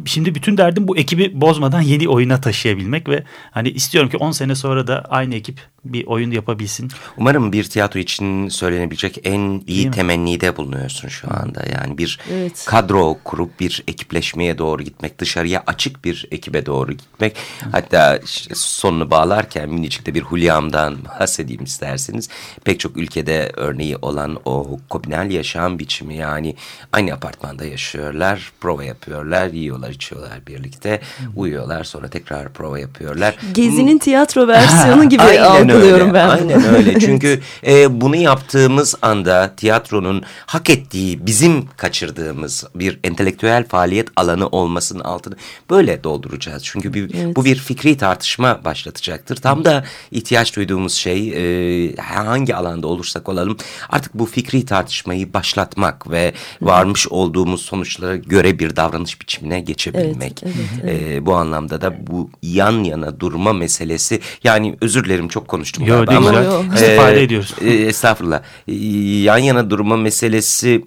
şimdi 0.04 0.34
bütün 0.34 0.56
derdim 0.56 0.88
bu 0.88 0.96
ekibi 0.96 1.40
bozmadan 1.40 1.80
yeni 1.80 2.08
oyuna 2.08 2.40
taşıyabilmek 2.40 3.08
ve 3.08 3.24
hani 3.50 3.70
istiyorum 3.70 4.10
ki 4.10 4.16
10 4.16 4.30
sene 4.30 4.54
sonra 4.54 4.86
da 4.86 5.04
aynı 5.08 5.34
ekip 5.34 5.60
bir 5.84 6.06
oyun 6.06 6.30
yapabilsin. 6.30 6.90
Umarım 7.16 7.52
bir 7.52 7.64
tiyatro 7.64 8.00
için 8.00 8.48
söylenebilecek 8.48 9.18
en 9.24 9.62
iyi 9.66 9.90
temennide 9.90 10.56
bulunuyorsun 10.56 11.08
şu 11.08 11.28
anda. 11.34 11.64
Yani 11.72 11.98
bir 11.98 12.18
evet. 12.32 12.64
kadro 12.68 13.18
kurup 13.24 13.60
bir 13.60 13.84
ekipleşmeye 13.88 14.58
doğru 14.58 14.82
gitmek, 14.82 15.18
dışarıya 15.18 15.62
açık 15.66 16.04
bir 16.04 16.28
ekibe 16.30 16.66
doğru 16.66 16.92
gitmek. 16.92 17.36
Hatta 17.72 18.16
işte 18.16 18.54
sonunu 18.54 19.10
bağlarken 19.10 19.68
minicik 19.68 20.06
de 20.06 20.14
bir 20.14 20.22
Hulyam'dan 20.22 20.96
bahsedeyim 21.20 21.64
isterseniz. 21.64 22.28
Pek 22.64 22.80
çok 22.80 22.96
ülkede 22.96 23.52
örneği 23.56 23.96
olan 23.96 24.38
o 24.44 24.78
komünel 24.88 25.30
yaşam 25.30 25.78
biçimi 25.78 26.16
yani 26.16 26.56
aynı 26.92 27.10
apartmanda 27.32 27.64
yaşıyorlar, 27.64 28.52
prova 28.60 28.84
yapıyorlar, 28.84 29.46
yiyorlar, 29.46 29.90
içiyorlar 29.90 30.46
birlikte, 30.46 31.00
uyuyorlar 31.36 31.84
sonra 31.84 32.08
tekrar 32.08 32.52
prova 32.52 32.78
yapıyorlar. 32.78 33.36
Gezi'nin 33.52 33.98
tiyatro 33.98 34.48
versiyonu 34.48 35.08
gibi 35.08 35.22
algılıyorum 35.22 36.06
öyle, 36.06 36.14
ben. 36.14 36.28
Aynen 36.28 36.74
öyle. 36.74 37.00
Çünkü 37.00 37.40
e, 37.66 38.00
bunu 38.00 38.16
yaptığımız 38.16 38.94
anda 39.02 39.52
tiyatronun 39.56 40.22
hak 40.46 40.70
ettiği, 40.70 41.26
bizim 41.26 41.66
kaçırdığımız 41.76 42.64
bir 42.74 43.00
entelektüel 43.04 43.68
faaliyet 43.68 44.08
alanı 44.16 44.48
olmasının 44.48 45.04
altını 45.04 45.34
böyle 45.70 46.04
dolduracağız. 46.04 46.62
Çünkü 46.64 46.94
bir, 46.94 47.14
evet. 47.14 47.36
bu 47.36 47.44
bir 47.44 47.56
fikri 47.56 47.96
tartışma 47.96 48.64
başlatacaktır. 48.64 49.36
Tam 49.36 49.64
da 49.64 49.84
ihtiyaç 50.10 50.56
duyduğumuz 50.56 50.92
şey 50.92 51.32
e, 51.36 51.96
hangi 51.96 52.56
alanda 52.56 52.86
olursak 52.86 53.28
olalım 53.28 53.56
artık 53.88 54.14
bu 54.14 54.26
fikri 54.26 54.64
tartışmayı 54.64 55.32
başlatmak 55.32 56.10
ve 56.10 56.32
varmış 56.62 57.08
olduğumuz 57.22 57.62
sonuçlara 57.62 58.16
göre 58.16 58.58
bir 58.58 58.76
davranış 58.76 59.20
biçimine 59.20 59.60
geçebilmek. 59.60 60.42
Evet, 60.42 60.56
evet, 60.82 61.00
evet. 61.00 61.12
E, 61.12 61.26
bu 61.26 61.34
anlamda 61.34 61.80
da 61.80 62.06
bu 62.06 62.30
yan 62.42 62.84
yana 62.84 63.20
durma 63.20 63.52
meselesi 63.52 64.20
yani 64.44 64.76
özür 64.80 65.04
dilerim 65.04 65.28
çok 65.28 65.48
konuştum 65.48 65.84
yo, 65.84 66.04
galiba 66.04 66.28
ama 66.28 66.40
yo. 66.40 66.64
istifade 66.74 67.22
ediyoruz. 67.22 67.54
E, 67.60 67.70
estağfurullah. 67.70 68.42
E, 68.68 68.74
yan 69.22 69.38
yana 69.38 69.70
durma 69.70 69.96
meselesi 69.96 70.84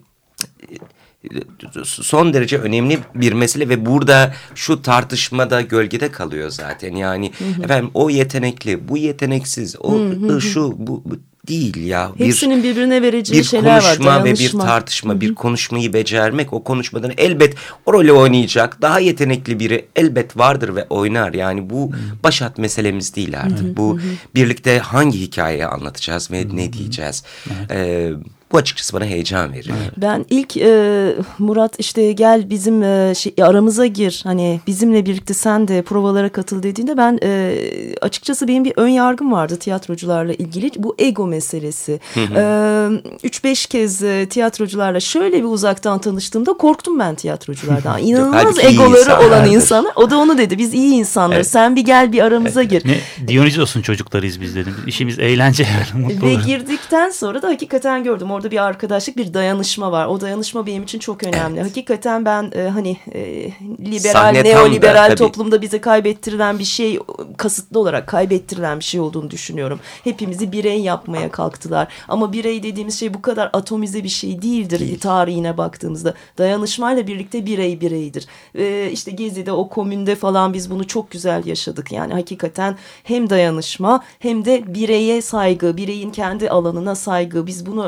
son 1.84 2.34
derece 2.34 2.58
önemli 2.58 3.00
bir 3.16 3.34
mesele 3.34 3.70
ve 3.70 3.86
burada 3.86 4.34
şu 4.56 4.82
tartışmada 4.82 5.62
gölgede 5.62 6.12
kalıyor 6.12 6.50
zaten. 6.50 6.96
Yani 6.96 7.32
hı 7.38 7.44
hı. 7.44 7.64
efendim 7.64 7.92
o 7.94 8.10
yetenekli, 8.10 8.88
bu 8.88 8.98
yeteneksiz, 8.98 9.76
o 9.80 10.00
hı 10.00 10.10
hı. 10.10 10.42
şu 10.42 10.74
bu, 10.78 11.04
bu 11.06 11.16
değil 11.48 11.86
ya. 11.86 12.12
Hepsinin 12.18 12.64
bir, 12.64 12.70
birbirine 12.70 13.02
vereceği 13.02 13.40
bir 13.40 13.44
şeyler 13.44 13.78
var. 13.78 13.82
Bir 13.82 13.98
konuşma 13.98 14.24
ve 14.24 14.34
bir 14.34 14.52
tartışma, 14.52 15.14
Hı 15.14 15.18
-hı. 15.18 15.22
bir 15.22 15.36
konuşmayı 15.36 15.94
becermek. 15.94 16.54
O 16.54 16.64
konuşmadan 16.64 17.12
elbet 17.18 17.56
o 17.86 17.94
rolü 17.94 18.12
oynayacak. 18.12 18.82
Daha 18.82 19.00
yetenekli 19.00 19.60
biri 19.60 19.86
elbet 19.96 20.38
vardır 20.38 20.76
ve 20.76 20.86
oynar. 20.90 21.34
Yani 21.34 21.70
bu 21.70 21.92
Hı 21.92 21.96
başat 22.24 22.58
meselemiz 22.58 23.16
değil 23.16 23.40
artık. 23.40 23.78
Bu 23.78 24.00
birlikte 24.36 24.80
hangi 24.80 25.22
hikayeyi 25.22 25.66
anlatacağız 25.66 26.32
ve 26.32 26.46
ne 26.54 26.74
diyeceğiz. 26.74 27.24
Evet. 27.48 27.72
Ee, 27.72 28.12
Bu 28.56 28.60
açıkçası 28.60 28.94
bana 28.94 29.06
heyecan 29.06 29.54
veriyor. 29.54 29.78
Ben 29.98 30.26
ilk 30.30 30.58
e, 30.58 31.16
Murat 31.40 31.76
işte 31.80 32.12
gel 32.12 32.50
bizim 32.50 32.84
e, 32.84 33.14
şey, 33.16 33.34
aramıza 33.42 33.86
gir 33.86 34.22
hani 34.24 34.60
bizimle 34.68 35.06
birlikte 35.06 35.34
sen 35.34 35.68
de 35.68 35.82
provalara 35.82 36.30
katıl 36.30 36.64
dediğinde 36.64 36.98
ben 36.98 37.20
e, 37.24 37.56
açıkçası 38.02 38.48
benim 38.48 38.66
bir 38.66 38.74
ön 38.76 38.88
yargım 38.88 39.32
vardı 39.32 39.58
tiyatrocularla 39.60 40.34
ilgili 40.34 40.72
bu 40.78 40.96
ego 41.00 41.28
meselesi. 41.28 42.00
3-5 42.16 43.50
e, 43.50 43.54
kez 43.70 44.04
e, 44.04 44.30
tiyatrocularla 44.30 45.00
şöyle 45.00 45.38
bir 45.38 45.48
uzaktan 45.48 46.00
tanıştığımda 46.00 46.54
korktum 46.54 47.00
ben 47.00 47.16
tiyatroculardan. 47.16 48.00
İnanılmaz 48.02 48.60
egoları 48.60 49.28
olan 49.28 49.46
insanlar. 49.46 49.92
O 49.96 50.10
da 50.10 50.18
onu 50.18 50.38
dedi 50.38 50.58
biz 50.58 50.74
iyi 50.74 50.94
insanlar 50.94 51.36
evet. 51.36 51.48
sen 51.48 51.76
bir 51.76 51.86
gel 51.86 52.12
bir 52.12 52.22
aramıza 52.22 52.64
gir. 52.64 52.84
Ne, 52.86 53.28
Dionysos'un 53.28 53.82
çocuklarıyız 53.82 54.42
biz 54.42 54.56
dedim. 54.56 54.76
İşimiz 54.88 55.20
eğlence. 55.20 55.68
Ve 56.24 56.34
girdikten 56.34 57.10
sonra 57.10 57.42
da 57.42 57.48
hakikaten 57.48 58.04
gördüm 58.04 58.32
orada 58.32 58.45
bir 58.52 58.64
arkadaşlık 58.64 59.18
bir 59.18 59.34
dayanışma 59.34 59.92
var. 59.92 60.06
O 60.06 60.22
dayanışma 60.22 60.66
benim 60.66 60.84
için 60.84 61.00
çok 61.00 61.24
önemli. 61.24 61.60
Evet. 61.60 61.70
Hakikaten 61.70 62.26
ben 62.26 62.52
e, 62.56 62.70
hani 62.70 62.98
e, 63.14 63.52
liberal, 63.92 64.14
Sahne 64.14 64.44
neoliberal 64.44 65.12
da, 65.12 65.16
toplumda 65.16 65.62
bize 65.62 65.82
kaybettirilen 65.82 66.60
bir 66.60 66.64
şey 66.64 67.00
kasıtlı 67.38 67.80
olarak 67.80 68.08
kaybettirilen 68.08 68.80
bir 68.80 68.84
şey 68.84 69.00
olduğunu 69.00 69.32
düşünüyorum. 69.32 69.80
Hepimizi 70.04 70.52
birey 70.52 70.82
yapmaya 70.82 71.32
kalktılar. 71.32 71.88
Ama 72.08 72.34
birey 72.34 72.64
dediğimiz 72.64 73.00
şey 73.00 73.14
bu 73.14 73.22
kadar 73.22 73.50
atomize 73.54 74.04
bir 74.04 74.10
şey 74.10 74.42
değildir 74.42 74.80
Değil. 74.80 75.00
tarihine 75.00 75.58
baktığımızda. 75.58 76.14
Dayanışmayla 76.38 77.08
birlikte 77.08 77.46
birey 77.46 77.82
bireydir. 77.82 78.28
E, 78.56 78.90
işte 78.92 79.12
Gezi'de 79.12 79.52
o 79.52 79.70
komünde 79.70 80.16
falan 80.16 80.54
biz 80.54 80.72
bunu 80.72 80.88
çok 80.88 81.12
güzel 81.12 81.46
yaşadık. 81.46 81.92
Yani 81.92 82.14
hakikaten 82.14 82.78
hem 83.04 83.30
dayanışma 83.30 84.04
hem 84.20 84.46
de 84.46 84.74
bireye 84.74 85.22
saygı, 85.22 85.78
bireyin 85.78 86.12
kendi 86.12 86.50
alanına 86.50 86.96
saygı. 86.96 87.48
Biz 87.48 87.66
bunu 87.66 87.86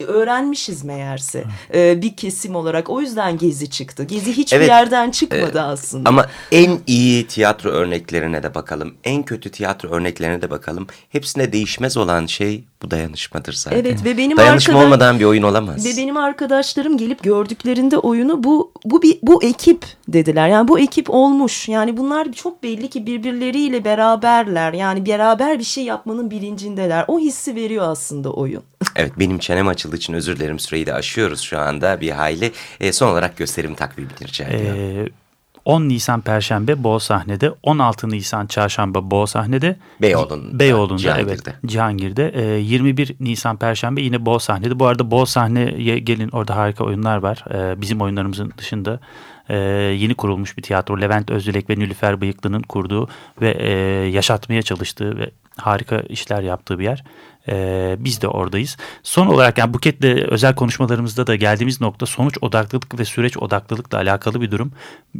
öğren 0.00 0.40
öğrenmişiz 0.40 0.84
meğerse. 0.84 1.44
E, 1.74 2.02
bir 2.02 2.16
kesim 2.16 2.56
olarak. 2.56 2.90
O 2.90 3.00
yüzden 3.00 3.38
Gezi 3.38 3.70
çıktı. 3.70 4.04
Gezi 4.04 4.32
hiçbir 4.32 4.56
evet, 4.56 4.68
yerden 4.68 5.10
çıkmadı 5.10 5.58
e, 5.58 5.60
aslında. 5.60 6.08
Ama 6.08 6.26
en 6.52 6.78
iyi 6.86 7.26
tiyatro 7.26 7.70
örneklerine 7.70 8.42
de 8.42 8.54
bakalım. 8.54 8.94
En 9.04 9.22
kötü 9.22 9.50
tiyatro 9.50 9.88
örneklerine 9.88 10.42
de 10.42 10.50
bakalım. 10.50 10.86
Hepsine 11.08 11.52
değişmez 11.52 11.96
olan 11.96 12.26
şey 12.26 12.64
bu 12.82 12.90
dayanışmadır 12.90 13.52
zaten. 13.52 13.78
Evet 13.78 14.04
ve 14.04 14.16
benim 14.16 14.36
Dayanışma 14.36 14.74
arkadaş, 14.74 14.86
olmadan 14.86 15.18
bir 15.18 15.24
oyun 15.24 15.42
olamaz. 15.42 15.86
Ve 15.86 16.02
benim 16.02 16.16
arkadaşlarım 16.16 16.96
gelip 16.96 17.22
gördüklerinde 17.22 17.98
oyunu 17.98 18.44
bu 18.44 18.72
bu 18.84 19.02
bir 19.02 19.18
bu 19.22 19.44
ekip 19.44 19.84
dediler. 20.08 20.48
Yani 20.48 20.68
bu 20.68 20.78
ekip 20.78 21.10
olmuş. 21.10 21.68
Yani 21.68 21.96
bunlar 21.96 22.32
çok 22.32 22.62
belli 22.62 22.90
ki 22.90 23.06
birbirleriyle 23.06 23.84
beraberler. 23.84 24.72
Yani 24.72 25.06
beraber 25.06 25.58
bir 25.58 25.64
şey 25.64 25.84
yapmanın 25.84 26.30
bilincindeler. 26.30 27.04
O 27.08 27.18
hissi 27.18 27.54
veriyor 27.54 27.88
aslında 27.88 28.32
oyun. 28.32 28.62
Evet 28.96 29.12
benim 29.18 29.38
çenem 29.38 29.68
açıldığı 29.70 29.96
için 29.96 30.14
özür 30.14 30.36
dilerim 30.36 30.58
süreyi 30.58 30.86
de 30.86 30.94
aşıyoruz 30.94 31.40
şu 31.40 31.58
anda 31.58 32.00
bir 32.00 32.10
hayli. 32.10 32.52
E, 32.80 32.92
son 32.92 33.08
olarak 33.08 33.36
gösterim 33.36 33.74
takvimini 33.74 34.12
rica 34.28 34.44
ediyorum. 34.44 35.06
Ee, 35.06 35.08
10 35.64 35.88
Nisan 35.88 36.20
Perşembe 36.20 36.84
Boğ 36.84 36.98
sahnede, 36.98 37.52
16 37.62 38.08
Nisan 38.08 38.46
Çarşamba 38.46 39.10
Boğ 39.10 39.26
sahnede, 39.26 39.76
Beyoğlu'nda, 40.02 40.58
Beyoğlu'nda 40.58 40.98
Cihangir'de. 40.98 41.32
evet, 41.32 41.54
Cihangir'de. 41.66 42.28
E, 42.28 42.60
21 42.60 43.14
Nisan 43.20 43.56
Perşembe 43.56 44.02
yine 44.02 44.26
Boğ 44.26 44.38
sahnede. 44.38 44.78
Bu 44.78 44.86
arada 44.86 45.10
Boğ 45.10 45.26
sahneye 45.26 45.98
gelin 45.98 46.28
orada 46.28 46.56
harika 46.56 46.84
oyunlar 46.84 47.16
var. 47.16 47.44
E, 47.54 47.80
bizim 47.80 48.00
oyunlarımızın 48.00 48.52
dışında 48.58 49.00
e, 49.50 49.56
yeni 49.98 50.14
kurulmuş 50.14 50.56
bir 50.56 50.62
tiyatro. 50.62 51.00
Levent 51.00 51.30
Özdilek 51.30 51.70
ve 51.70 51.78
Nülüfer 51.78 52.20
Bıyıklı'nın 52.20 52.62
kurduğu 52.62 53.08
ve 53.40 53.50
e, 53.50 53.70
yaşatmaya 54.08 54.62
çalıştığı 54.62 55.18
ve 55.18 55.30
harika 55.56 56.00
işler 56.00 56.42
yaptığı 56.42 56.78
bir 56.78 56.84
yer. 56.84 57.04
Ee, 57.48 57.96
biz 57.98 58.22
de 58.22 58.28
oradayız. 58.28 58.76
Son 59.02 59.26
olarak 59.26 59.58
yani 59.58 59.74
Buket'le 59.74 60.04
özel 60.04 60.54
konuşmalarımızda 60.54 61.26
da 61.26 61.36
geldiğimiz 61.36 61.80
nokta 61.80 62.06
sonuç 62.06 62.38
odaklılık 62.40 62.98
ve 62.98 63.04
süreç 63.04 63.36
odaklılıkla 63.36 63.98
alakalı 63.98 64.40
bir 64.40 64.50
durum. 64.50 64.72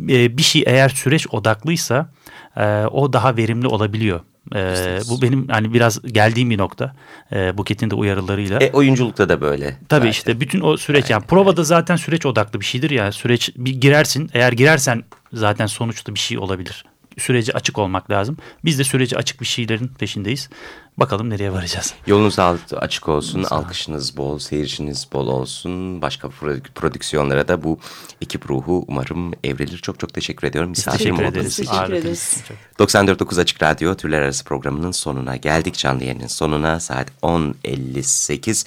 Ee, 0.09 0.39
bir 0.39 0.43
şey 0.43 0.65
eğer 0.67 0.89
süreç 0.89 1.27
odaklıysa 1.31 2.11
e, 2.57 2.85
o 2.85 3.13
daha 3.13 3.37
verimli 3.37 3.67
olabiliyor. 3.67 4.21
Ee, 4.55 4.99
bu 5.09 5.23
benim 5.23 5.49
hani 5.49 5.75
biraz 5.75 6.03
geldiğim 6.03 6.51
bir 6.51 6.59
nokta. 6.59 6.93
Ee, 7.33 7.59
Buket'in 7.59 7.91
de 7.91 7.95
uyarılarıyla. 7.95 8.59
E, 8.61 8.73
oyunculukta 8.73 9.29
da 9.29 9.41
böyle. 9.41 9.67
Tabii 9.67 10.01
zaten. 10.01 10.11
işte 10.11 10.41
bütün 10.41 10.61
o 10.61 10.77
süreç 10.77 11.11
yani 11.11 11.25
provada 11.27 11.65
zaten 11.65 11.97
süreç 11.97 12.27
odaklı 12.27 12.61
bir 12.61 12.65
şeydir 12.65 12.91
ya. 12.91 13.13
Süreç 13.13 13.51
bir 13.57 13.73
girersin. 13.73 14.31
Eğer 14.35 14.53
girersen 14.53 15.05
zaten 15.33 15.67
sonuçta 15.67 16.15
bir 16.15 16.21
şey 16.21 16.39
olabilir 16.39 16.85
süreci 17.21 17.55
açık 17.55 17.79
olmak 17.79 18.11
lazım. 18.11 18.37
Biz 18.65 18.79
de 18.79 18.85
süreci 18.85 19.17
açık 19.17 19.41
bir 19.41 19.47
şeylerin 19.47 19.89
peşindeyiz. 19.89 20.49
Bakalım 20.97 21.31
nereye 21.31 21.53
varacağız. 21.53 21.95
Yolunuz 22.07 22.39
açık 22.77 23.09
olsun, 23.09 23.43
alkışınız 23.51 24.17
bol, 24.17 24.39
seyirciniz 24.39 25.09
bol 25.13 25.27
olsun. 25.27 26.03
Başka 26.03 26.29
prodüksiyonlara 26.75 27.49
da 27.49 27.65
bu 27.65 27.79
ekip 28.23 28.51
ruhu 28.51 28.85
umarım 28.89 29.33
evrilir. 29.45 29.79
Çok 29.79 30.01
çok 30.01 30.15
teşekkür 30.15 30.49
ediyorum. 30.49 30.71
Misafirim 30.71 31.17
teşekkür 31.17 31.33
ederiz. 31.33 31.57
Teşekkür 31.57 31.93
ederiz. 31.93 32.43
94.9 32.79 33.41
Açık 33.41 33.63
Radyo 33.63 33.95
Türler 33.95 34.23
Arası 34.23 34.45
programının 34.45 34.93
sonuna 34.93 35.37
geldik. 35.37 35.75
Canlı 35.75 36.05
yayının 36.05 36.27
sonuna 36.27 36.81
saat 36.81 37.09
10.58. 37.23 38.67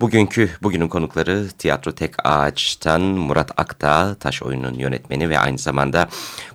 Bugünkü 0.00 0.50
bugünün 0.62 0.88
konukları 0.88 1.48
Tiyatro 1.58 1.92
Tek 1.92 2.14
Ağaç'tan 2.24 3.00
Murat 3.00 3.50
Akdağ, 3.56 4.14
taş 4.14 4.42
oyunun 4.42 4.74
yönetmeni 4.74 5.30
ve 5.30 5.38
aynı 5.38 5.58
zamanda 5.58 6.08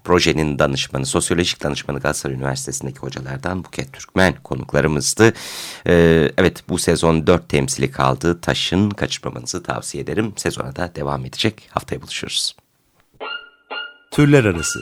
projenin 0.04 0.60
danışmanı, 0.60 1.06
sosyolojik 1.06 1.63
danışmanı 1.63 1.99
Galatasaray 1.99 2.36
Üniversitesi'ndeki 2.36 2.99
hocalardan 2.99 3.63
Buket 3.63 3.93
Türkmen 3.93 4.34
konuklarımızdı. 4.43 5.34
Ee, 5.88 6.32
evet 6.38 6.63
bu 6.69 6.77
sezon 6.77 7.27
dört 7.27 7.49
temsili 7.49 7.91
kaldı. 7.91 8.41
Taş'ın 8.41 8.89
kaçırmamanızı 8.89 9.63
tavsiye 9.63 10.04
ederim. 10.04 10.34
Sezona 10.36 10.75
da 10.75 10.91
devam 10.95 11.25
edecek. 11.25 11.69
Haftaya 11.71 12.01
buluşuruz. 12.01 12.56
Türler 14.12 14.45
Arası 14.45 14.80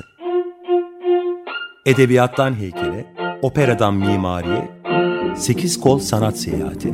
Edebiyattan 1.85 2.53
heykele, 2.53 3.15
operadan 3.41 3.93
mimariye, 3.93 4.71
sekiz 5.37 5.79
kol 5.79 5.99
sanat 5.99 6.37
seyahati. 6.37 6.93